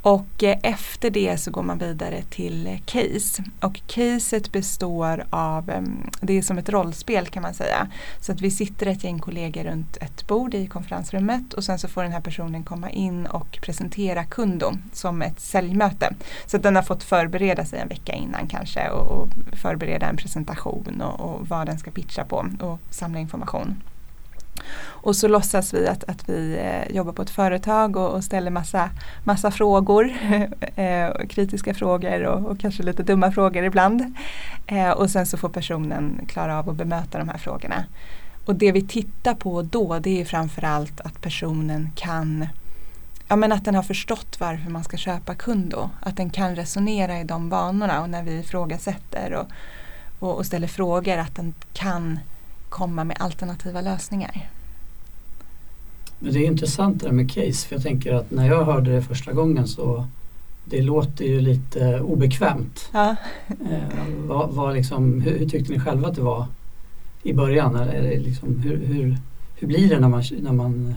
[0.04, 3.44] Och eh, efter det så går man vidare till eh, case.
[3.60, 7.88] Och caset består av, ehm, det är som ett rollspel kan man säga.
[8.20, 11.88] Så att vi sitter ett gäng kollegor runt ett bord i konferensrummet och sen så
[11.88, 16.16] får den här personen komma in och presentera kundo som ett säljmöte.
[16.46, 19.28] Så att den har fått förbereda sig en vecka innan kanske och, och
[19.62, 23.76] förbereda en presentation och, och vad den ska pitcha på och samla information.
[25.04, 28.52] Och så låtsas vi att, att vi eh, jobbar på ett företag och, och ställer
[28.52, 28.90] massa,
[29.24, 30.14] massa frågor,
[30.76, 34.16] eh, kritiska frågor och, och, kanske lite dumma frågor ibland.
[34.68, 37.86] Eh, och sen så får personen klara av att bemöta de här frågorna.
[38.46, 42.48] Och det vi tittar på då det är framförallt att personen kan
[43.28, 46.56] Ja men att den har förstått varför man ska köpa kund då, Att den kan
[46.56, 49.48] resonera i de banorna och när vi ifrågasätter och,
[50.20, 52.20] och, och ställer frågor att den kan
[52.74, 54.50] komma med alternativa lösningar.
[56.20, 58.92] Men det är intressant det där med case för jag tänker att när jag hörde
[58.96, 60.08] det första gången så
[60.66, 62.90] det låter ju lite obekvämt.
[62.94, 63.16] Ja.
[63.48, 66.46] Eh, vad, vad liksom, hur, hur, tyckte ni själva att det var
[67.24, 67.76] i början?
[67.76, 69.18] Eller liksom, hur, hur,
[69.56, 70.96] hur blir det när man, när, man,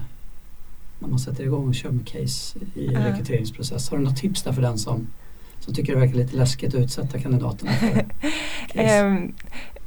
[0.98, 3.06] när man sätter igång och kör med case i ja.
[3.06, 3.90] rekryteringsprocess?
[3.90, 5.06] Har du något tips där för den som,
[5.60, 7.88] som tycker det verkar lite läskigt att utsätta kandidaterna för
[8.68, 9.32] case?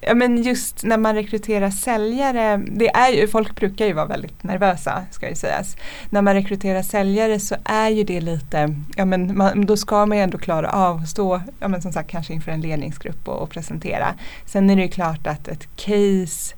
[0.01, 4.43] Ja men just när man rekryterar säljare, det är ju, folk brukar ju vara väldigt
[4.43, 5.77] nervösa ska ju sägas.
[6.09, 10.17] När man rekryterar säljare så är ju det lite, ja men man, då ska man
[10.17, 13.41] ju ändå klara av att stå, ja men som sagt kanske inför en ledningsgrupp och,
[13.41, 14.13] och presentera.
[14.45, 16.55] Sen är det ju klart att ett case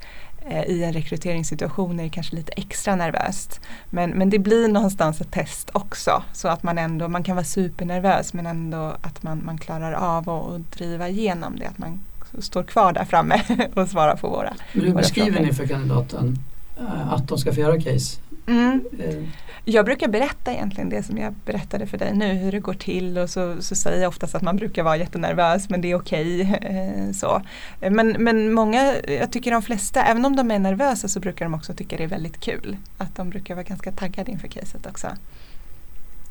[0.50, 3.62] eh, i en rekryteringssituation är kanske lite extra nervöst.
[3.90, 7.46] Men, men det blir någonstans ett test också så att man ändå, man kan vara
[7.46, 11.68] supernervös men ändå att man, man klarar av att driva igenom det.
[11.68, 12.00] Att man
[12.40, 13.42] står kvar där framme
[13.74, 15.46] och svarar på våra Men hur beskriver frågor.
[15.46, 16.38] ni för kandidaten
[16.80, 18.20] eh, att de ska få göra case?
[18.48, 18.82] Mm.
[19.00, 19.24] Eh,
[19.66, 23.18] Jag brukar berätta egentligen det som jag berättade för dig nu, hur det går till
[23.18, 26.42] och så, så säger jag oftast att man brukar vara jättenervös men det är okej.
[26.62, 27.42] eh, så.
[27.80, 31.54] Men, men många, jag tycker de flesta, även om de är nervösa så brukar de
[31.54, 32.78] också tycka det är väldigt kul.
[32.98, 35.08] Att de brukar vara ganska taggade inför caset också.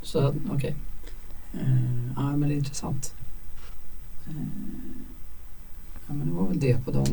[0.03, 0.75] Så okej.
[1.55, 1.61] Eh,
[2.17, 3.15] ja men det är intressant.
[4.29, 4.35] Eh,
[6.11, 7.07] ja men det var väl det på dem.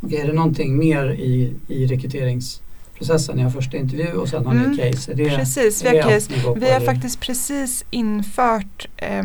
[0.00, 3.36] Okej, är det någonting mer i, i rekryteringsprocessen?
[3.36, 5.12] Ni har första intervju och sen har ni Mm, case.
[5.12, 6.32] Är det, Precis, är vi har, case.
[6.56, 9.22] vi har faktiskt precis infört eh,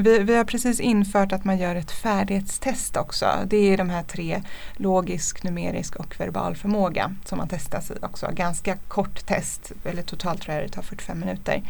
[0.00, 3.26] vi, vi har precis infört att man gör ett färdighetstest också.
[3.46, 4.42] Det är de här tre,
[4.76, 8.30] logisk, numerisk och verbal förmåga som man testas i också.
[8.34, 11.62] Ganska kort test, eller totalt tror jag det tar 45 minuter.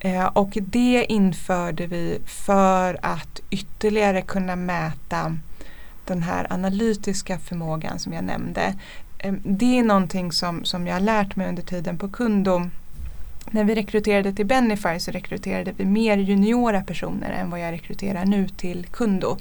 [0.00, 5.36] Eh, och det införde vi för att ytterligare kunna mäta
[6.04, 8.74] den här analytiska förmågan som jag nämnde.
[9.18, 12.70] Eh, Det är någonting som, som jag har lärt mig under tiden på Kundo.
[13.50, 18.24] När vi rekryterade till Benify så rekryterade vi mer juniora personer än vad jag rekryterar
[18.24, 19.36] nu till Kundo.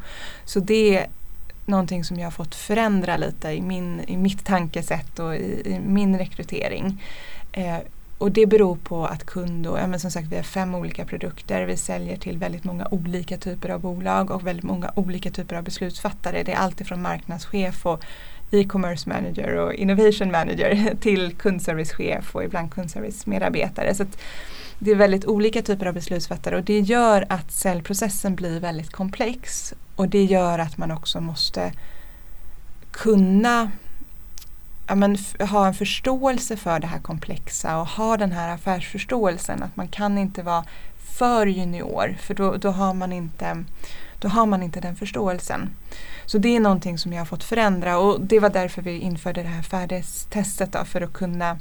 [0.45, 1.07] Så det är
[1.65, 5.79] någonting som jag har fått förändra lite i, min, i mitt tankesätt och i, i
[5.85, 7.03] min rekrytering.
[7.51, 7.77] Eh,
[8.19, 11.65] och det beror på att Kundo, ja men som sagt vi har fem olika produkter,
[11.65, 15.63] vi säljer till väldigt många olika typer av bolag och väldigt många olika typer av
[15.63, 16.43] beslutsfattare.
[16.43, 18.03] Det är alltifrån marknadschef och
[18.51, 23.95] e-commerce manager och innovation manager till kundservicechef och ibland kundservice-medarbetare.
[23.95, 24.21] Så att
[24.79, 29.73] det är väldigt olika typer av beslutsfattare och det gör att säljprocessen blir väldigt komplex
[29.95, 31.73] och det gör att man också måste
[32.91, 33.71] kunna
[34.89, 39.63] ja, men, ha en förståelse för det här komplexa och ha den här affärsförståelsen.
[39.63, 40.65] Att man kan inte vara
[40.97, 43.63] för junior för då, då, har man inte,
[44.19, 45.69] då har man inte den förståelsen.
[46.25, 49.43] Så det är någonting som jag har fått förändra och det var därför vi införde
[49.43, 51.57] det här färdighetstestet då, för att kunna,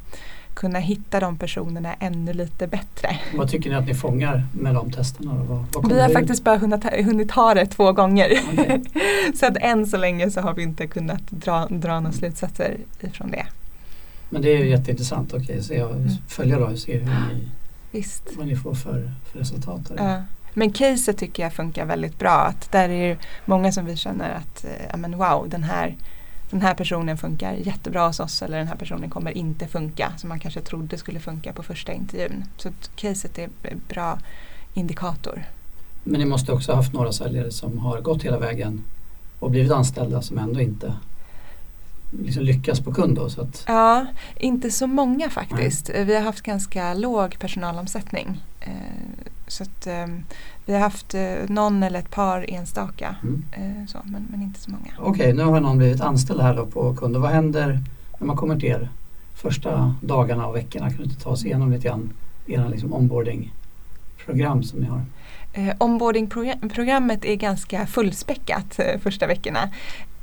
[0.58, 3.16] kunna hitta de personerna ännu lite bättre.
[3.34, 5.34] Vad tycker ni att ni fångar med de testerna?
[5.34, 8.32] Vad, vad Vi har faktiskt bara hunnit, hunnit ha det två gånger.
[8.52, 8.82] Okej.
[9.34, 13.30] så att än så länge så har vi inte kunnat dra, dra några slutsatser ifrån
[13.30, 13.46] det.
[14.30, 15.34] Men det är ju jätteintressant.
[15.34, 16.08] Okej, så jag Mm.
[16.28, 17.48] följer då och ser hur ni,
[17.90, 18.22] Visst.
[18.36, 19.80] vad ni får för, för resultat.
[19.96, 20.22] Ja.
[20.54, 22.30] Men caset tycker jag funkar väldigt bra.
[22.30, 25.96] Att där är det många som vi känner att eh, men wow, den här,
[26.50, 30.28] den här personen funkar jättebra hos oss eller den här personen kommer inte funka som
[30.28, 32.44] man kanske trodde skulle funka på första intervjun.
[32.56, 34.18] Så caset är en bra
[34.74, 35.44] indikator.
[36.04, 38.84] Men ni måste också ha haft några säljare som har gått hela vägen
[39.38, 40.94] och blivit anställda som ändå inte
[42.10, 43.16] liksom lyckas på kund.
[43.16, 44.06] Då, så att, Ja,
[44.36, 45.90] inte så många faktiskt.
[45.90, 48.40] Vi har haft ganska låg personalomsättning.
[48.60, 48.72] Eh,
[49.46, 50.06] Så att, eh,
[50.68, 53.44] vi har haft eh, någon eller ett par enstaka, mm.
[53.52, 54.92] eh, så, men, men inte så många.
[54.98, 57.16] Okej, nu har någon blivit anställd här då på kund.
[57.16, 57.80] Och vad händer
[58.18, 58.88] när man kommer till er
[59.34, 60.88] första dagarna och veckorna?
[60.88, 62.10] Kan du inte ta oss igenom lite grann
[62.46, 65.02] era liksom onboarding-program som ni har?
[65.52, 69.68] Eh, Onboarding-programmet är ganska fullspäckat eh, första veckorna.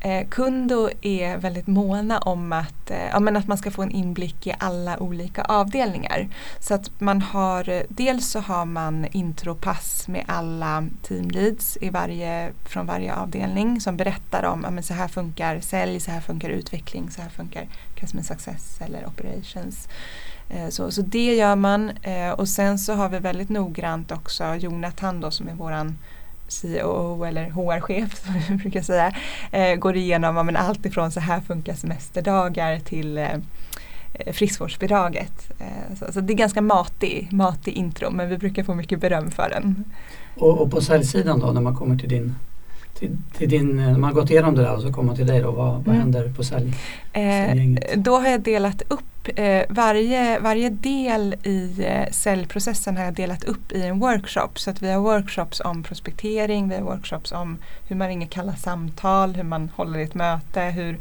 [0.05, 3.91] Eh, Kundo är väldigt måna om att, eh, ja, men att man ska få en
[3.91, 6.27] inblick i alla olika avdelningar.
[6.59, 12.51] Så att man har, eh, dels så har man intropass med alla teamleads i varje,
[12.65, 16.49] från varje avdelning som berättar om ja, men så här funkar sälj, så här funkar
[16.49, 19.87] utveckling, så här funkar customer success eller operations.
[20.49, 24.55] Eh, Så, så det gör man eh, och sen så har vi väldigt noggrant också
[24.55, 25.97] Jonathan då som är våran
[26.62, 29.12] COO eller HR-chef som vi brukar säga.
[29.51, 33.27] Eh, går igenom ja, men allt ifrån så här funkar semesterdagar till eh,
[34.13, 35.51] eh, friskvårdsbidraget.
[35.60, 39.31] Eh, så, så det är ganska matig, matig intro men vi brukar få mycket beröm
[39.31, 39.84] för den.
[40.36, 42.36] Och, och på säljsidan då när man kommer till din
[42.99, 45.41] till, till din, när man gått igenom det där och så kommer man till dig
[45.41, 45.99] då, vad, vad Mm.
[45.99, 46.73] händer på sälj?
[47.13, 47.55] Eh,
[47.95, 53.43] då har jag delat upp eh, varje, varje del i eh, säljprocessen har jag delat
[53.43, 54.49] upp i en workshop.
[54.55, 57.57] Så att vi har workshops om prospektering, vi har workshops om
[57.88, 60.99] hur man ringer kalla samtal, hur man håller ett möte, hur,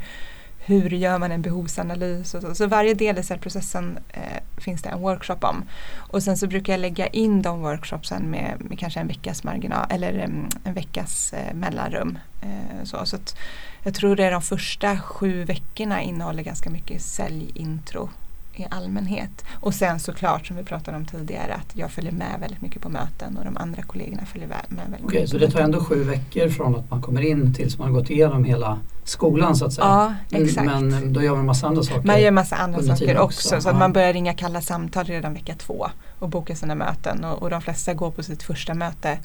[0.58, 2.34] hur gör man en behovsanalys.
[2.34, 2.54] Och så.
[2.54, 5.64] så varje del i säljprocessen eh, finns det en workshop om.
[5.96, 9.86] Och sen så brukar jag lägga in de workshopsen med, med kanske en veckas marginal
[9.90, 12.18] eller em, en veckas eh, mellanrum.
[12.42, 13.36] Eh, så, så att
[13.84, 18.08] jag tror det är de första sju veckorna innehåller ganska mycket säljintro
[18.56, 19.44] i allmänhet.
[19.60, 22.88] Och sen såklart som vi pratade om tidigare att jag följer med väldigt mycket på
[22.88, 26.04] möten och de andra kollegorna följer med väldigt Okej, mycket så det tar ändå sju
[26.04, 29.72] veckor från att man kommer in tills man har gått igenom hela skolan så att
[29.72, 29.86] säga.
[29.86, 30.66] Ja, Men- exakt.
[30.66, 32.06] Men då gör man en massa andra saker.
[32.06, 35.34] Man gör massa andra saker också, också, så att man börjar ringa kalla samtal redan
[35.34, 35.86] vecka två
[36.18, 39.18] och boka sina möten och, och de flesta går på sitt första möte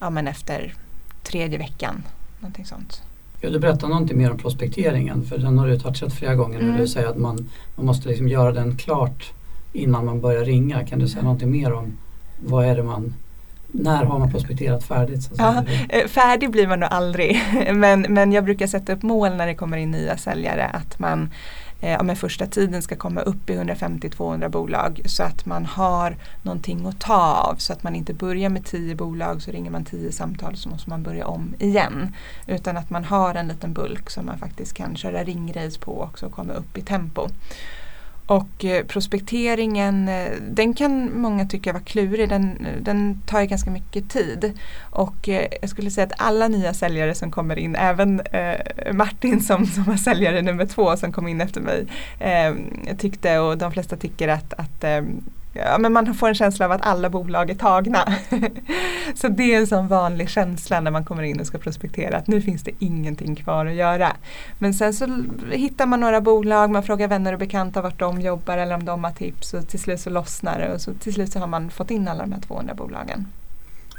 [0.00, 0.74] ja, men efter
[1.22, 2.02] tredje veckan.
[2.40, 3.02] Någonting sånt.
[3.40, 5.24] Kan du berätta någonting mer om prospekteringen?
[5.24, 6.60] För den har du touchat flera gånger.
[6.60, 6.76] Mm.
[6.76, 9.32] Du säger att man, man måste liksom göra den klart
[9.72, 10.86] innan man börjar ringa.
[10.86, 11.96] Kan du säga någonting mer om
[12.38, 13.14] vad är det man
[13.72, 15.30] när har man prospekterat färdigt?
[15.38, 17.42] Ja, eh, färdig blir man nog aldrig.
[17.72, 21.30] Men, men jag brukar sätta upp mål när det kommer in nya säljare att man
[21.80, 26.86] eh, ja, första tiden ska komma upp i 150-200 bolag så att man har någonting
[26.86, 27.56] att ta av.
[27.56, 30.90] Så att man inte börjar med 10 bolag så ringer man 10 samtal så måste
[30.90, 32.14] man börja om igen.
[32.46, 36.26] Utan att man har en liten bulk som man faktiskt kan köra ringrace på också
[36.26, 37.28] och komma upp i tempo.
[38.28, 42.28] Och eh, prospekteringen, eh, den kan många tycka var klurig.
[42.28, 44.58] Den, eh, den tar ju ganska mycket tid.
[44.90, 45.28] Och
[45.60, 49.84] jag skulle säga att alla nya säljare som kommer in, även eh, Martin som, som
[49.84, 51.86] var säljare nummer två som kom in efter mig,
[52.20, 52.54] eh,
[52.96, 55.02] tyckte och de flesta tycker att, att eh,
[55.64, 57.98] ja, men man får en känsla av att alla bolag är tagna.
[59.14, 62.26] så det är en sån vanlig känsla när man kommer in och ska prospektera att
[62.26, 64.16] nu finns det ingenting kvar att göra.
[64.58, 68.58] Men sen så hittar man några bolag, man frågar vänner och bekanta vart de jobbar
[68.58, 71.32] eller om de har tips och till slut så lossnar det och så till slut
[71.32, 73.26] så har man fått in alla de här 200 bolagen.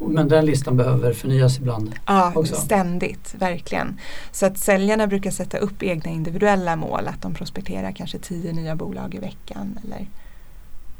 [0.01, 1.95] Men den listan behöver förnyas ibland?
[2.05, 2.55] Ja, också.
[2.55, 3.99] ständigt, verkligen.
[4.31, 8.75] Så att säljarna brukar sätta upp egna individuella mål, att de prospekterar kanske tio nya
[8.75, 10.07] bolag i veckan eller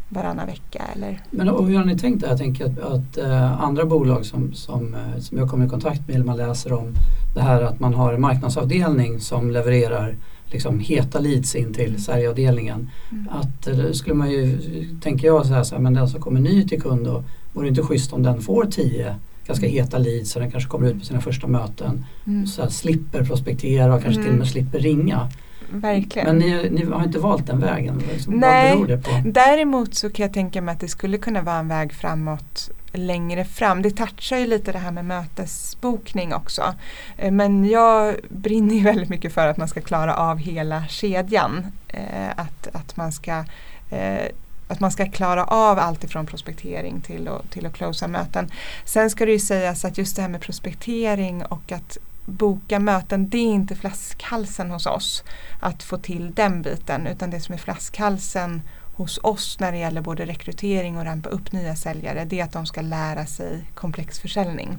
[0.10, 0.84] varannan vecka.
[0.96, 1.22] Eller?
[1.32, 2.28] Men och hur har ni tänkt där?
[2.28, 6.08] Jag tänker att, att äh, andra bolag som, som, äh, som jag kommer i kontakt
[6.08, 6.94] med, man läser om
[7.36, 12.00] det här att man har en marknadsavdelning som levererar liksom heta leads in till mm.
[12.00, 12.90] säljavdelningen.
[13.12, 13.30] Mm.
[13.30, 14.60] Att äh, skulle man ju,
[15.02, 17.66] tänker jag så här, så här, men den som kommer ny till kund då, vore
[17.66, 19.16] det inte schysst om den får tio
[19.50, 19.76] ganska mm.
[19.76, 22.06] heta leads så den kanske kommer ut på sina första möten.
[22.28, 22.48] Mm.
[22.48, 24.24] Så här, slipper prospektera och kanske mm.
[24.24, 25.30] till och med slipper ringa
[25.72, 26.28] verkligen.
[26.28, 28.04] Men ni, ni, har inte valt den vägen?
[28.12, 28.34] Liksom.
[28.34, 29.30] Nej, Vad beror det på?
[29.30, 33.46] däremot så kan jag tänka mig att det skulle kunna vara en väg framåt längre
[33.46, 33.82] fram.
[33.82, 36.74] Det touchar ju lite det här med mötesbokning också.
[37.18, 41.66] Eh, men jag brinner ju väldigt mycket för att man ska klara av hela kedjan.
[41.88, 43.44] Eh, att, att man ska
[43.90, 44.26] eh,
[44.68, 48.52] att man ska klara av allt ifrån prospektering till, och, till att closea möten.
[48.86, 53.30] Sen ska det ju sägas att just det här med prospektering och att boka möten,
[53.30, 55.24] det är inte flaskhalsen hos oss
[55.60, 58.62] att få till den biten utan det som är flaskhalsen
[58.96, 62.54] hos oss när det gäller både rekrytering och rampa upp nya säljare det är att
[62.54, 64.78] de ska lära sig komplex försäljning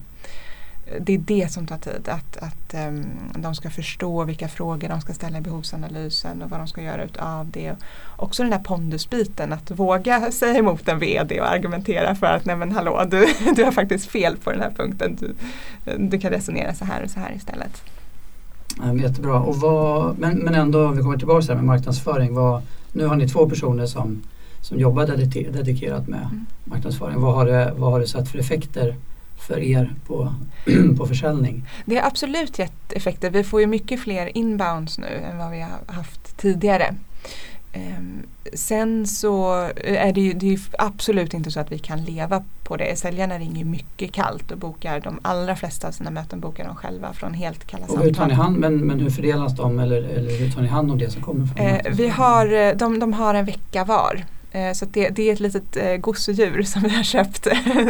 [0.98, 2.08] det är det som tar tid.
[2.08, 3.04] Att, att um,
[3.36, 7.04] de ska förstå vilka frågor de ska ställa i behovsanalysen och vad de ska göra
[7.04, 7.76] utav det.
[8.16, 12.56] Också den här pondusbiten, att våga säga emot en VD och argumentera för att nej
[12.56, 13.26] men hallå, du,
[13.56, 15.16] du har faktiskt fel på den här punkten.
[15.20, 15.34] Du,
[15.98, 17.82] du kan resonera så här och så här istället.
[19.02, 19.40] jättebra.
[19.40, 22.34] Och vad, men, men ändå, vi kommer tillbaka till med marknadsföring.
[22.34, 24.22] Vad, nu har ni två personer som,
[24.60, 25.06] som jobbar
[25.52, 26.46] dedikerat med mm.
[26.64, 27.20] marknadsföring.
[27.20, 28.94] Vad har, det, vad har det sett för effekter
[29.40, 30.34] för er på,
[30.98, 31.68] på försäljning?
[31.84, 33.30] Det har absolut gett effekter.
[33.30, 36.94] Vi får ju mycket fler inbounds nu än vad vi har haft tidigare.
[37.74, 38.22] Um,
[38.54, 39.52] sen så
[39.84, 42.98] är det ju, det är absolut inte så att vi kan leva på det.
[42.98, 47.12] Säljarna ringer mycket kallt och bokar de allra flesta av sina möten bokar de själva
[47.12, 50.38] från helt kalla och hur tar ni hand, men, men hur fördelas de eller, eller
[50.38, 53.12] hur tar ni hand om det som kommer från uh, Vi har, eh, de, de
[53.12, 54.24] har en vecka var.
[54.52, 57.46] Eh, så det, det, är ett litet eh, gosedjur som vi har köpt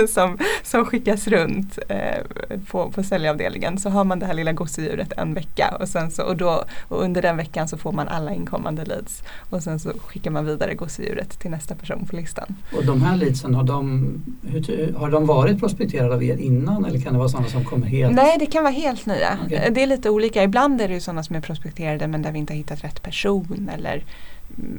[0.08, 2.24] som, som skickas runt eh,
[2.70, 3.78] på, på säljavdelningen.
[3.78, 7.02] Så har man det här lilla gosedjuret en vecka och, sen så, och, då, och
[7.02, 9.22] under den veckan så får man alla inkommande leads.
[9.50, 12.56] Och sen så skickar man vidare gosedjuret till nästa person på listan.
[12.76, 17.00] Och de här leadsen, har de, hur, har de varit prospekterade av er innan eller
[17.00, 18.14] kan det vara sådana som kommer helt?
[18.14, 19.38] Nej, det kan vara helt nya.
[19.46, 19.70] Okay.
[19.70, 20.42] Det är lite olika.
[20.42, 23.70] Ibland är det sådana som är prospekterade men där vi inte har hittat rätt person
[23.74, 24.04] eller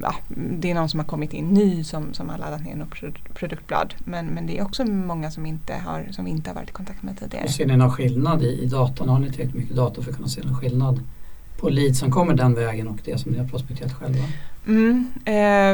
[0.01, 0.15] ja,
[0.59, 3.93] det är någon som har kommit in ny som, som har laddat ner något produktblad.
[4.05, 7.03] Men, men det är också många som inte har, som inte har varit i kontakt
[7.03, 7.47] med tidigare.
[7.47, 9.09] Ser ni någon skillnad i, i datan?
[9.09, 10.99] Har ni tillräckligt mycket data för att kunna se någon skillnad
[11.59, 14.23] på lead som kommer den vägen och det som ni har prospekterat själva?
[14.67, 15.71] Mm, eh,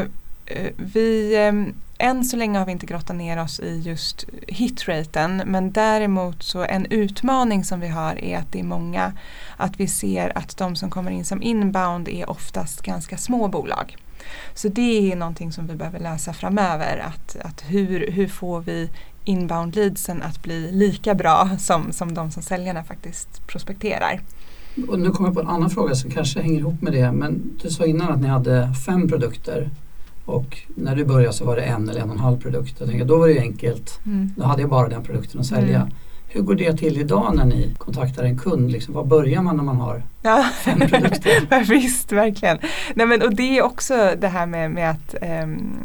[0.56, 5.42] eh vi, eh, än så länge har vi inte grottat ner oss i just hitraten
[5.46, 9.12] men däremot så en utmaning som vi har är att det är många
[9.56, 13.96] att vi ser att de som kommer in som inbound är oftast ganska små bolag.
[14.54, 18.90] Så det är någonting som vi behöver lösa framöver att, att hur, hur får vi
[19.24, 24.20] inbound leadsen att bli lika bra som, som de som säljarna faktiskt prospekterar.
[24.88, 27.58] Och nu kommer jag på en annan fråga som kanske hänger ihop med det men
[27.62, 29.70] du sa innan att ni hade fem produkter
[30.28, 32.74] och när du började så var det en eller en och en halv produkt.
[32.78, 34.00] Jag tänker, då var det ju enkelt.
[34.06, 34.30] Mm.
[34.36, 35.76] Då hade jag bara den produkten att sälja.
[35.76, 35.88] Mm.
[36.28, 38.72] Hur går det till idag när ni kontaktar en kund?
[38.72, 40.44] Liksom, var börjar man när man har ja.
[40.64, 41.64] fem produkter?
[41.68, 42.58] Visst, verkligen.
[42.94, 45.78] Nej, men, och det är också det här med, med att um,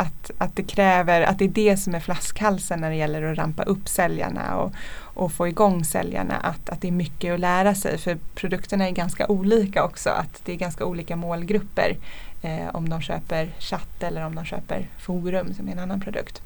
[0.00, 3.38] att, att det kräver, att det är det som är flaskhalsen när det gäller att
[3.38, 4.72] rampa upp säljarna och,
[5.02, 6.34] och få igång säljarna.
[6.34, 10.10] Att, att det är mycket att lära sig för produkterna är ganska olika också.
[10.10, 11.96] Att det är ganska olika målgrupper.
[12.42, 16.42] Eh, om de köper chatt eller om de köper forum som är en annan produkt.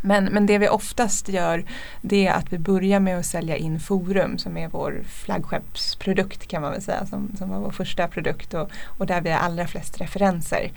[0.00, 1.64] Men, men det vi oftast gör
[2.00, 6.62] det är att vi börjar med att sälja in Forum som är vår flaggskeppsprodukt kan
[6.62, 9.66] man väl säga som, som var vår första produkt och, och där vi har allra
[9.66, 10.70] flest referenser.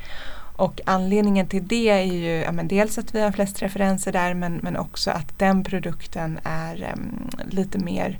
[0.55, 4.33] Och anledningen till det är ju ja, men dels att vi har flest referenser där
[4.33, 8.19] men, men också att den produkten är um, lite mer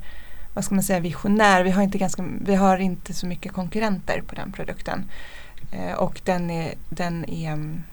[0.54, 1.64] vad ska man säga, visionär.
[1.64, 5.06] Vi har inte, ganska, vi har inte så mycket konkurrenter på den produkten.
[5.72, 7.84] Eh, och den är, den är mm,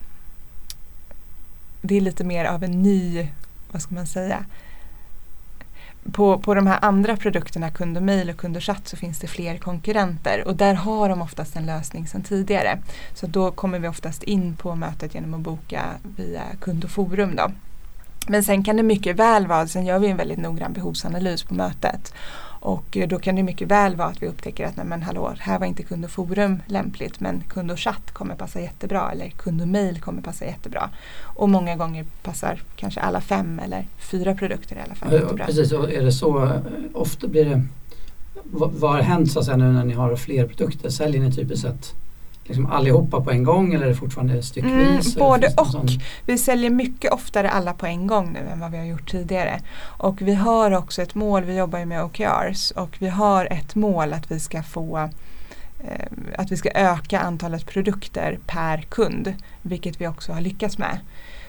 [1.83, 3.29] det är lite mer av en ny,
[3.73, 4.45] vad ska man säga,
[6.13, 9.19] på, på de här andra produkterna, kund och mail och kund och chatt så finns
[9.19, 12.79] det fler konkurrenter och där har de oftast en lösning sedan tidigare.
[13.15, 15.85] Så då kommer vi oftast in på mötet genom att boka
[16.17, 17.37] via kund och forum.
[17.37, 17.51] Då.
[18.29, 21.55] Men sen kan det mycket väl vara, sen gör vi en väldigt noggrann behovsanalys på
[21.55, 22.15] mötet
[22.61, 25.35] och eh, då kan det mycket väl vara att vi upptäcker att nej men hallå,
[25.39, 29.29] här var inte kund och forum lämpligt men kund och chatt kommer passa jättebra eller
[29.29, 30.91] kund och mail kommer passa jättebra.
[31.23, 35.47] Och många gånger passar kanske alla fem eller fyra produkter i alla fall jättebra.
[35.47, 36.61] Precis, och är det så
[36.93, 37.63] ofta blir det
[38.51, 40.89] vad har hänt så att säga, nu när ni har fler produkter?
[40.91, 41.95] Säljer ni typiskt sett
[42.49, 45.17] liksom allihopa på en gång eller är det fortfarande styckvis?
[45.17, 45.67] Mm, både och.
[45.67, 45.89] Sån...
[46.27, 49.61] Vi säljer mycket oftare alla på en gång nu än vad vi har gjort tidigare.
[49.81, 53.75] Och vi har också ett mål, vi jobbar ju med OKRs och vi har ett
[53.75, 54.99] mål att vi ska få
[55.85, 56.07] eh,
[56.39, 60.99] att vi ska öka antalet produkter per kund, vilket vi också har lyckats med.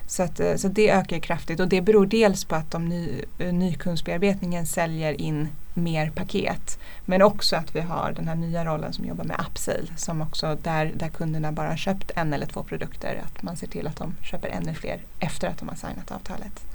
[0.10, 3.22] Så, att, eh, så det ökar kraftigt och det beror dels på att de ny,
[3.38, 6.80] eh, nykundsbearbetningen säljer in mer paket.
[7.06, 10.58] Men också att vi har den här nya rollen som jobbar med upsale som också
[10.64, 13.96] där, där kunderna bara har köpt en eller två produkter att man ser till att
[13.96, 16.66] de köper ännu fler efter att de har signat avtalet.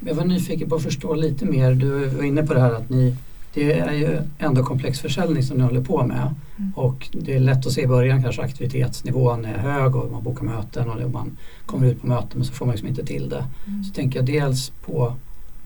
[0.00, 1.74] Jag var nyfiken på att förstå lite mer.
[1.74, 3.16] Du var inne på det här att ni
[3.56, 6.72] det är ju ändå komplex försäljning som ni håller på med mm.
[6.74, 10.44] och det är lätt att se i början kanske aktivitetsnivån är hög och man bokar
[10.44, 11.36] möten och man
[11.66, 13.44] kommer ut på möten men så får man liksom inte till det.
[13.66, 13.84] Mm.
[13.84, 15.14] Så tänker jag dels på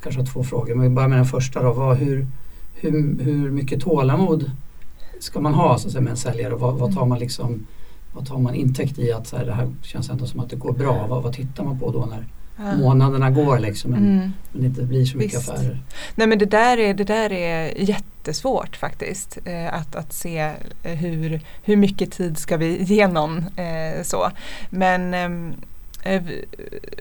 [0.02, 1.72] kanske två frågor, men vi börjar med den första då.
[1.72, 2.26] Vad, hur,
[2.74, 4.50] hur, hur mycket tålamod
[5.20, 7.66] ska man ha så att säga, med en säljare och vad, vad tar man liksom
[8.12, 10.56] vad tar man intäkt i att så här, det här känns ändå som att det
[10.56, 11.06] går bra?
[11.08, 12.26] Vad, vad tittar man på då när.
[12.78, 14.32] Månaderna går liksom men, mm.
[14.52, 15.50] men det inte blir så mycket Visst.
[15.50, 15.78] affärer?
[16.14, 20.38] Nej men det där är, det där är jättesvårt faktiskt eh, att, att se
[20.82, 24.30] eh, hur, hur mycket tid ska vi ge någon eh, så.
[24.70, 25.54] Men ehm,
[26.02, 26.44] eh, vi,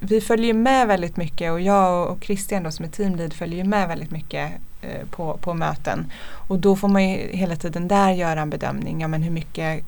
[0.01, 3.87] vi följer med väldigt mycket och jag och Christian då som är teamlead följer med
[3.87, 4.51] väldigt mycket
[4.81, 6.11] Eh, på, på möten.
[6.47, 9.01] Och då får man ju hela tiden där göra en bedömning.
[9.01, 9.83] Ja, men hur mycket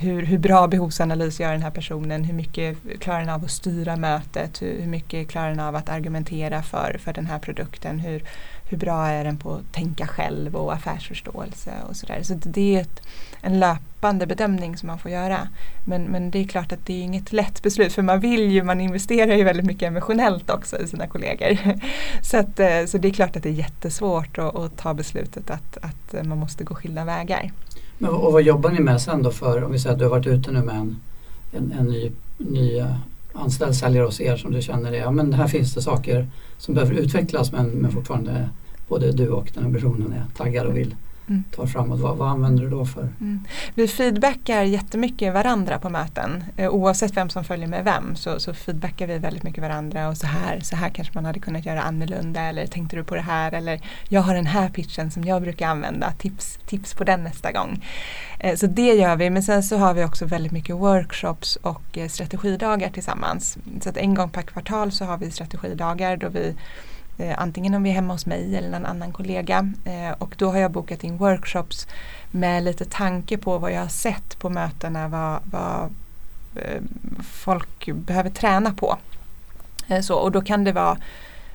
[0.00, 2.24] hur, hur bra behovsanalys gör den här personen?
[2.24, 4.62] Hur mycket klarar den av att styra mötet?
[4.62, 7.98] Hur, hur mycket klarar den av att argumentera för, för den här produkten?
[7.98, 8.24] Hur,
[8.70, 12.22] hur bra är den på att tänka själv och affärsförståelse och sådär.
[12.22, 13.02] Så det är ett,
[13.40, 15.48] en löpande bedömning som man får göra.
[15.84, 18.62] Men, men det är klart att det är inget lätt beslut för man vill ju,
[18.62, 21.58] man investerar ju väldigt mycket emotionellt också i sina kollegor.
[22.22, 25.50] Så, att, eh, så det är klart att det är jättesvårt att, att ta beslutet
[25.50, 27.50] att, att man måste gå skilda vägar.
[28.02, 30.10] Men, och vad jobbar ni med sen då för, om vi säger att du har
[30.10, 30.96] varit ute nu med en,
[31.52, 32.96] en, en ny, ny eh,
[33.32, 36.28] anställd säljare hos er som du känner är, ja men här finns det saker
[36.58, 38.48] som behöver utvecklas men, men fortfarande
[38.88, 40.94] både du och den här personen är taggad och vill
[41.30, 41.44] mm.
[41.56, 42.00] ta framåt.
[42.00, 43.08] Vad, vad använder du då för?
[43.20, 43.40] Mm.
[43.74, 46.44] Vi feedbackar jättemycket varandra på möten.
[46.56, 50.16] Eh, oavsett vem som följer med vem så, så feedbackar vi väldigt mycket varandra och
[50.16, 53.20] så här, så här kanske man hade kunnat göra annorlunda eller tänkte du på det
[53.20, 57.24] här eller jag har den här pitchen som jag brukar använda, tips, tips på den
[57.24, 57.84] nästa gång.
[58.38, 61.98] Eh, så det gör vi men sen så har vi också väldigt mycket workshops och
[61.98, 63.58] eh, strategidagar tillsammans.
[63.80, 66.54] Så att en gång per kvartal så har vi strategidagar då vi
[67.20, 69.72] Eh, antingen om vi är hemma hos mig eller någon annan kollega.
[69.84, 71.86] Eh, och då har jag bokat in workshops
[72.30, 75.94] med lite tanke på vad jag har sett på mötena, vad, vad
[76.56, 76.82] eh,
[77.22, 78.98] folk behöver träna på.
[79.88, 80.98] Eh, så, och då kan det vara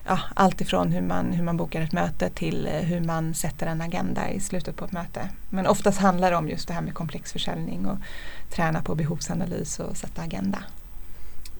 [0.05, 3.67] ja, allt ifrån hur man, hur man bokar ett möte till eh, hur man sätter
[3.67, 5.29] en agenda i slutet på ett möte.
[5.49, 7.97] Men oftast handlar det om just det här med komplex försäljning och
[8.49, 10.63] träna på behovsanalys och sätta agenda.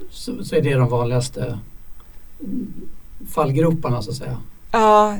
[0.10, 1.60] Så, så är det de vanligaste
[3.30, 4.38] fallgroparna så att säga?
[4.72, 5.18] Ja.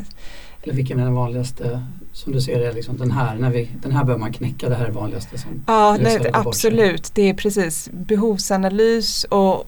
[0.64, 1.82] Eller vilken är den vanligaste
[2.12, 4.76] som du ser det, liksom den här, när vi, den här behöver man knäcka, det
[4.76, 7.12] här är det vanligaste som Ja, nej, absolut.
[7.14, 9.68] Det är precis behovsanalys och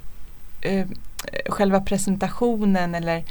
[0.61, 0.87] eh,
[1.49, 3.23] själva presentationen eller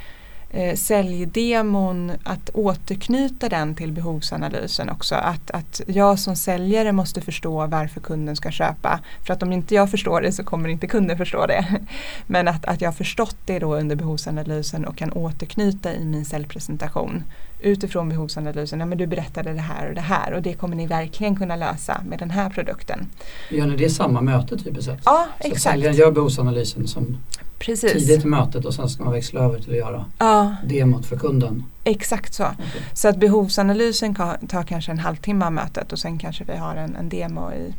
[0.51, 5.15] eh, säljdemon, att återknyta den till behovsanalysen också.
[5.15, 9.01] Att, att jag som säljare måste förstå varför kunden ska köpa.
[9.27, 11.67] För att om inte jag förstår det så kommer inte kunden förstå det.
[12.27, 16.25] Men att, att jag har förstått det då under behovsanalysen och kan återknyta i min
[16.25, 17.25] säljpresentation
[17.67, 20.87] utifrån behovsanalysen, ja men du berättade det här och det här och det kommer ni
[20.87, 23.07] verkligen kunna lösa med den här produkten.
[23.51, 25.01] Gör ni det i samma möte typiskt sett?
[25.05, 25.63] Ja, så exakt.
[25.63, 27.19] säljaren gör behovsanalysen som
[27.59, 27.93] Precis.
[27.93, 31.17] tidigt i mötet och sen ska man växla över till att göra Ja, demot för
[31.17, 31.65] kunden.
[31.85, 32.45] exakt så.
[32.45, 32.81] Okay.
[32.95, 34.15] Så att behovsanalysen
[34.49, 37.75] tar kanske en halvtimme av mötet och sen kanske vi har en, en demo i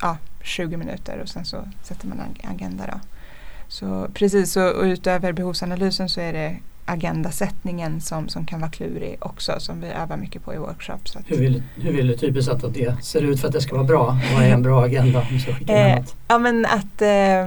[0.00, 3.00] ja, 20 minuter och sen så sätter man en agenda då.
[3.68, 6.56] Så precis, och utöver behovsanalysen så är det
[6.90, 11.16] agendasättningen som, som kan vara klurig också som vi övar mycket på i workshops.
[11.26, 13.84] Hur vill, hur vill du typiskt att det ser ut för att det ska vara
[13.84, 14.18] bra?
[14.34, 15.26] Vad är en bra agenda?
[15.68, 17.46] Eh, ja men att eh,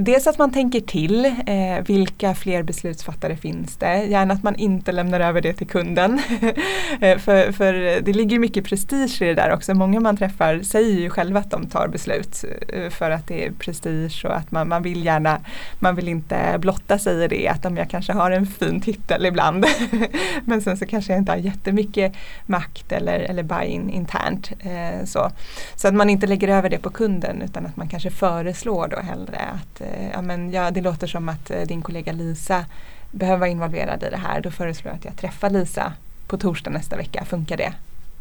[0.00, 4.04] dels att man tänker till eh, vilka fler beslutsfattare finns det?
[4.04, 6.20] Gärna att man inte lämnar över det till kunden.
[7.00, 9.74] Eh, för, för det ligger mycket prestige i det där också.
[9.74, 13.52] Många man träffar säger ju själva att de tar beslut eh, för att det är
[13.52, 15.40] prestige och att man, man vill gärna,
[15.78, 19.26] man vill inte blotta sig i det att om jag kanske har en fin titel
[19.26, 19.64] ibland.
[20.44, 22.12] Men sen så kanske jag inte har jättemycket
[22.46, 24.52] makt eller, eller buy-in internt.
[24.60, 25.30] Eh, så.
[25.76, 28.96] så att man inte lägger över det på kunden utan att man kanske föreslår då
[29.00, 32.64] hellre att eh, ja, men, ja, det låter som att eh, din kollega Lisa
[33.10, 34.40] behöver vara involverad i det här.
[34.40, 35.92] Då föreslår jag att jag träffar Lisa
[36.26, 37.24] på torsdag nästa vecka.
[37.24, 37.72] Funkar det?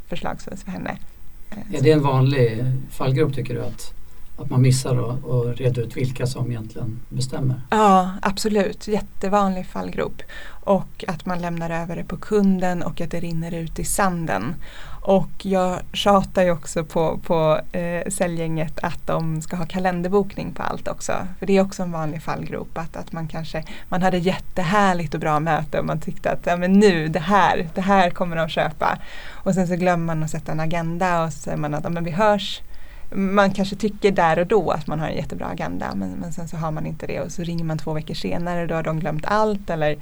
[0.08, 0.98] Förslagsvis för henne.
[1.74, 3.62] Är det en vanlig fallgrupp tycker du?
[3.62, 3.94] att
[4.38, 7.62] att man missar att reda ut vilka som egentligen bestämmer.
[7.70, 8.88] Ja, absolut.
[8.88, 10.22] Jättevanlig fallgrop.
[10.48, 14.56] Och att man lämnar över det på kunden och att det rinner ut i sanden.
[15.02, 20.64] Och jag tjatar ju också på, på eh, säljgänget att de ska ha kalenderbokning på
[20.64, 21.14] allt också.
[21.40, 22.78] För det är också en vanlig fallgrop.
[22.78, 26.58] Att, att man kanske man hade jättehärligt och bra möte och man tyckte att ja,
[26.58, 28.98] men nu, det här, det här kommer de köpa.
[29.32, 31.90] Och sen så glömmer man att sätta en agenda och så säger man att ja,
[31.90, 32.62] men vi hörs
[33.12, 36.48] man kanske tycker där och då att man har en jättebra agenda men, men sen
[36.48, 38.84] så har man inte det och så ringer man två veckor senare och då har
[38.84, 39.98] de glömt allt eller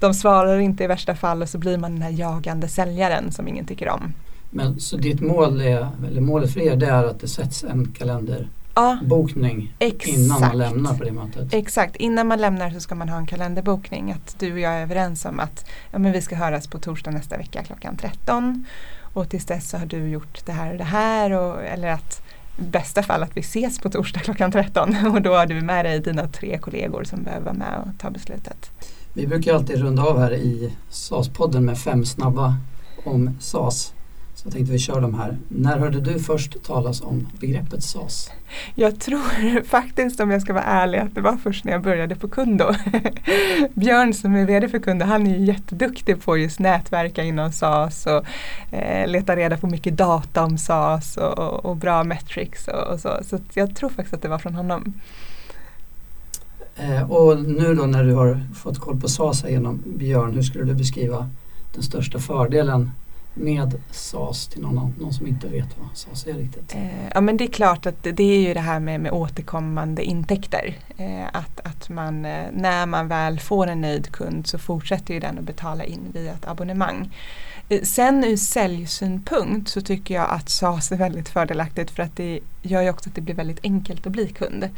[0.00, 3.48] de svarar inte i värsta fall och så blir man den här jagande säljaren som
[3.48, 4.12] ingen tycker om.
[4.50, 7.92] Men så ditt mål är, eller målet för er det är att det sätts en
[7.98, 11.54] kalenderbokning ja, innan man lämnar på det mötet?
[11.54, 14.12] Exakt, innan man lämnar så ska man ha en kalenderbokning.
[14.12, 17.10] Att du och jag är överens om att ja, men vi ska höras på torsdag
[17.10, 18.66] nästa vecka klockan 13
[19.12, 21.32] och tills dess så har du gjort det här och det här.
[21.32, 22.22] Och, eller att
[22.58, 25.84] i bästa fall att vi ses på torsdag klockan 13 och då har du med
[25.84, 28.70] dig dina tre kollegor som behöver vara med och ta beslutet.
[29.12, 32.56] Vi brukar alltid runda av här i SAS-podden med fem snabba
[33.04, 33.92] om SAS.
[34.42, 35.36] Så tänkte vi kör de här.
[35.48, 38.30] När hörde du först talas om begreppet SAS?
[38.74, 42.16] Jag tror faktiskt om jag ska vara ärlig att det var först när jag började
[42.16, 42.64] på Kundo.
[43.74, 48.06] Björn som är VD för Kundo han är ju jätteduktig på just nätverka inom SAS
[48.06, 48.24] och
[48.74, 53.00] eh, leta reda på mycket data om SAS och, och, och bra metrics och, och,
[53.00, 53.20] så.
[53.22, 54.94] Så jag tror faktiskt att det var från honom.
[56.76, 60.64] Eh, och nu då när du har fått koll på SAS genom Björn, hur skulle
[60.64, 61.30] du beskriva
[61.74, 62.90] den största fördelen
[63.38, 66.74] med SAS till någon, någon som inte vet vad SAS är riktigt?
[66.74, 70.04] Eh, ja men det är klart att det är ju det här med, med återkommande
[70.04, 70.76] intäkter.
[70.96, 75.20] Eh, att, att man eh, när man väl får en nöjd kund så fortsätter ju
[75.20, 77.10] den att betala in via ett abonnemang.
[77.68, 82.40] Eh, sen ur säljsynpunkt så tycker jag att SAS är väldigt fördelaktigt för att det
[82.62, 84.64] gör ju också att det blir väldigt enkelt att bli kund.
[84.64, 84.70] Eh,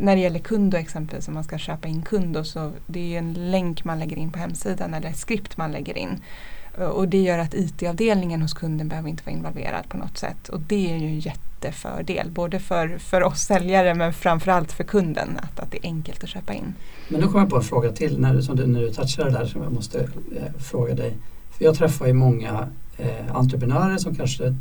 [0.00, 3.16] när det gäller Kundo exempelvis om man ska köpa in kund så det är ju
[3.16, 6.20] en länk man lägger in på hemsidan eller ett skript man lägger in.
[6.78, 10.48] Och det gör att IT-avdelningen hos kunden behöver inte vara involverad på något sätt.
[10.48, 15.28] Och det är ju en jättefördel, både för, för oss säljare men framförallt för kunden,
[15.42, 16.74] att, att det är enkelt att köpa in.
[17.08, 19.30] Men nu kommer jag på en fråga till när, som du, när du touchar det
[19.30, 21.16] där som jag måste eh, fråga dig.
[21.50, 24.54] För jag träffar ju många eh, entreprenörer som kanske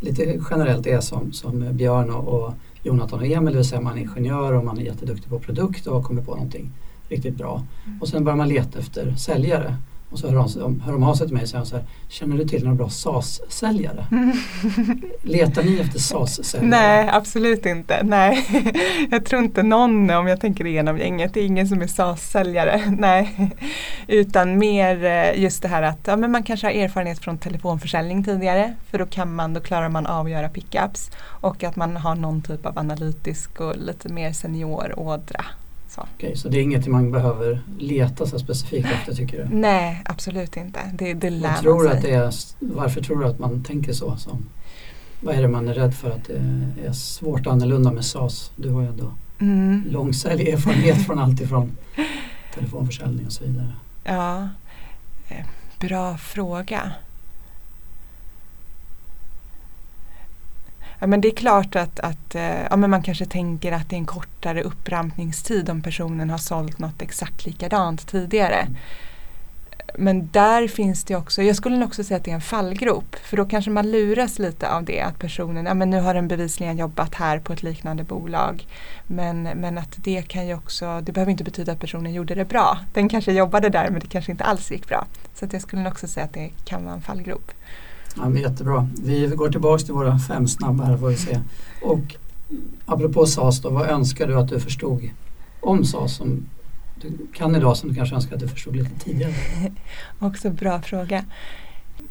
[0.00, 3.98] lite generellt är som, som Björn och, och Jonathan och Emil, det vill säga man
[3.98, 6.70] är ingenjör och man är jätteduktig på produkt och har kommit på någonting
[7.08, 7.62] riktigt bra.
[7.86, 8.02] Mm.
[8.02, 9.76] Och sen börjar man leta efter säljare.
[10.10, 12.36] Och så hör de, hör de av sig till mig och säger så här, känner
[12.36, 14.06] du till några bra SAS-säljare?
[15.22, 16.70] Letar ni efter SAS-säljare?
[16.70, 18.02] Nej, absolut inte.
[18.02, 18.46] Nej.
[19.10, 22.82] jag tror inte någon, om jag tänker igenom gänget, det är ingen som är SAS-säljare.
[22.98, 23.50] Nej.
[24.06, 28.24] Utan mer eh, just det här att ja, men man kanske har erfarenhet från telefonförsäljning
[28.24, 31.10] tidigare, för då kan man, då klarar man av att göra pickups.
[31.40, 35.44] Och att man har någon typ av analytisk och lite mer senior ådra
[35.98, 36.08] så.
[36.16, 39.56] Okej, så det är inget man behöver leta så specifikt efter tycker du?
[39.56, 40.80] Nej, absolut inte.
[40.94, 41.96] Det, det lär man tror sig.
[41.96, 44.16] Att det är, varför tror du att man tänker så?
[44.16, 44.48] Som,
[45.20, 48.50] vad är det man är rädd för att det är svårt annorlunda med SAS?
[48.56, 49.84] Du har ju ändå mm.
[49.90, 51.76] lång erfarenhet från allt ifrån
[52.54, 53.72] telefonförsäljning och så vidare.
[54.04, 54.48] Ja,
[55.28, 55.46] eh,
[55.80, 56.92] bra fråga.
[61.00, 63.96] Ja, men det är klart att, att eh, ja, men man kanske tänker att det
[63.96, 68.60] är en kortare upprampningstid om personen har sålt något exakt likadant tidigare.
[68.60, 68.76] Mm.
[69.94, 73.16] Men där finns det också, jag skulle också säga att det är en fallgrop.
[73.16, 76.28] För då kanske man luras lite av det att personen, ja men nu har den
[76.28, 78.66] bevisligen jobbat här på ett liknande bolag.
[79.06, 82.44] Men, men att det kan ju också, det behöver inte betyda att personen gjorde det
[82.44, 82.78] bra.
[82.94, 85.06] Den kanske jobbade där men det kanske inte alls gick bra.
[85.34, 87.52] Så jag skulle också säga att det kan vara en fallgrop.
[88.16, 88.88] Ja, men jättebra.
[89.02, 91.40] Vi går tillbaka till våra fem snabba här får vi se.
[91.82, 92.16] Och
[92.86, 95.10] apropå SAS då, vad önskar du att du förstod
[95.60, 96.46] om SAS som
[97.00, 99.32] du kan idag som du kanske önskar att du förstod lite tidigare?
[100.18, 101.24] Också bra fråga.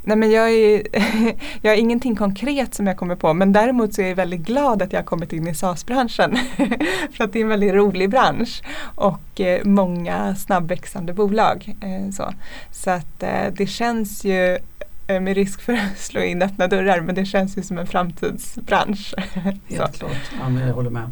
[0.04, 0.82] Nej, men jag, är,
[1.62, 4.82] jag har ingenting konkret som jag kommer på men däremot så är jag väldigt glad
[4.82, 6.38] att jag har kommit in i SAS-branschen.
[7.12, 8.62] För att det är en väldigt rolig bransch
[8.96, 11.76] och eh, många snabbväxande bolag.
[11.82, 12.34] Eh, så.
[12.72, 14.58] så att eh, det känns ju
[15.08, 19.14] med risk för att slå in öppna dörrar men det känns ju som en framtidsbransch.
[19.68, 20.04] Helt klart,
[20.40, 21.10] ja, men jag håller med.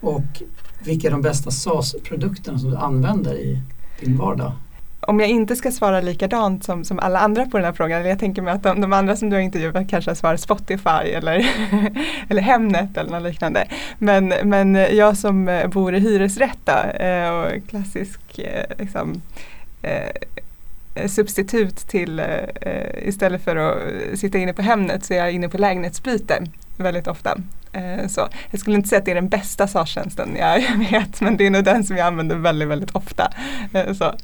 [0.00, 0.42] Och
[0.84, 3.62] vilka är de bästa SAS-produkterna som du använder i
[4.00, 4.52] din vardag?
[5.00, 8.10] Om jag inte ska svara likadant som, som alla andra på den här frågan, eller
[8.10, 11.46] jag tänker mig att de, de andra som du har intervjuat kanske svarar Spotify eller,
[12.28, 13.68] eller Hemnet eller något liknande.
[13.98, 19.22] Men, men jag som bor i hyresrätt då, eh, och klassisk eh, liksom,
[19.82, 20.10] Eh,
[20.94, 25.32] Eh, substitut till eh, istället för att eh, sitta inne på Hemnet så är jag
[25.32, 26.44] inne på lägenhetsbyte
[26.76, 27.38] väldigt ofta.
[27.72, 31.36] Eh, så jag skulle inte säga att det är den bästa SAR-tjänsten jag vet men
[31.36, 33.32] det är nog den som jag använder väldigt, väldigt ofta.
[33.72, 34.14] Eh, så.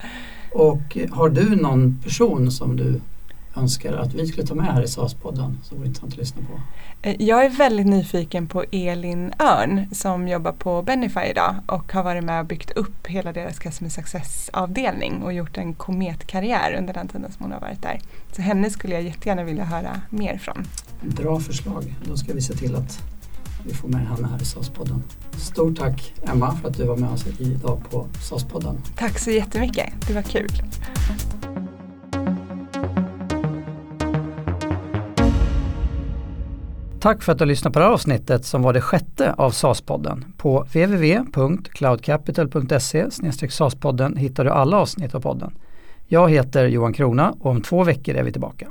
[0.52, 3.00] Och har du någon person som du
[3.58, 6.60] önskar att vi skulle ta med här i SAS-podden som vore intressant att lyssna på?
[7.02, 12.02] Eh, jag är väldigt nyfiken på Elin Örn som jobbar på Benify idag och har
[12.02, 17.08] varit med och byggt upp hela deras Customer Success-avdelning och gjort en kometkarriär under den
[17.08, 18.00] tiden som hon har varit där.
[18.32, 20.64] Så henne skulle jag jättegärna vilja höra mer från.
[21.00, 21.94] Bra förslag.
[22.04, 22.98] Då ska vi se till att
[23.66, 25.02] vi får med henne här i SAS-podden.
[25.36, 28.76] Stort tack Emma för att du var med oss idag på SAS-podden.
[28.96, 29.92] Tack så jättemycket.
[30.06, 30.48] Det var kul.
[37.00, 39.50] Tack för att du har lyssnat på det här avsnittet som var det sjätte av
[39.50, 40.24] SAS-podden.
[40.36, 43.10] På www.cloudcapital.se
[43.50, 45.54] SAS-podden hittar du alla avsnitt av podden.
[46.06, 48.68] Jag heter Johan Krona och om två veckor är vi tillbaka.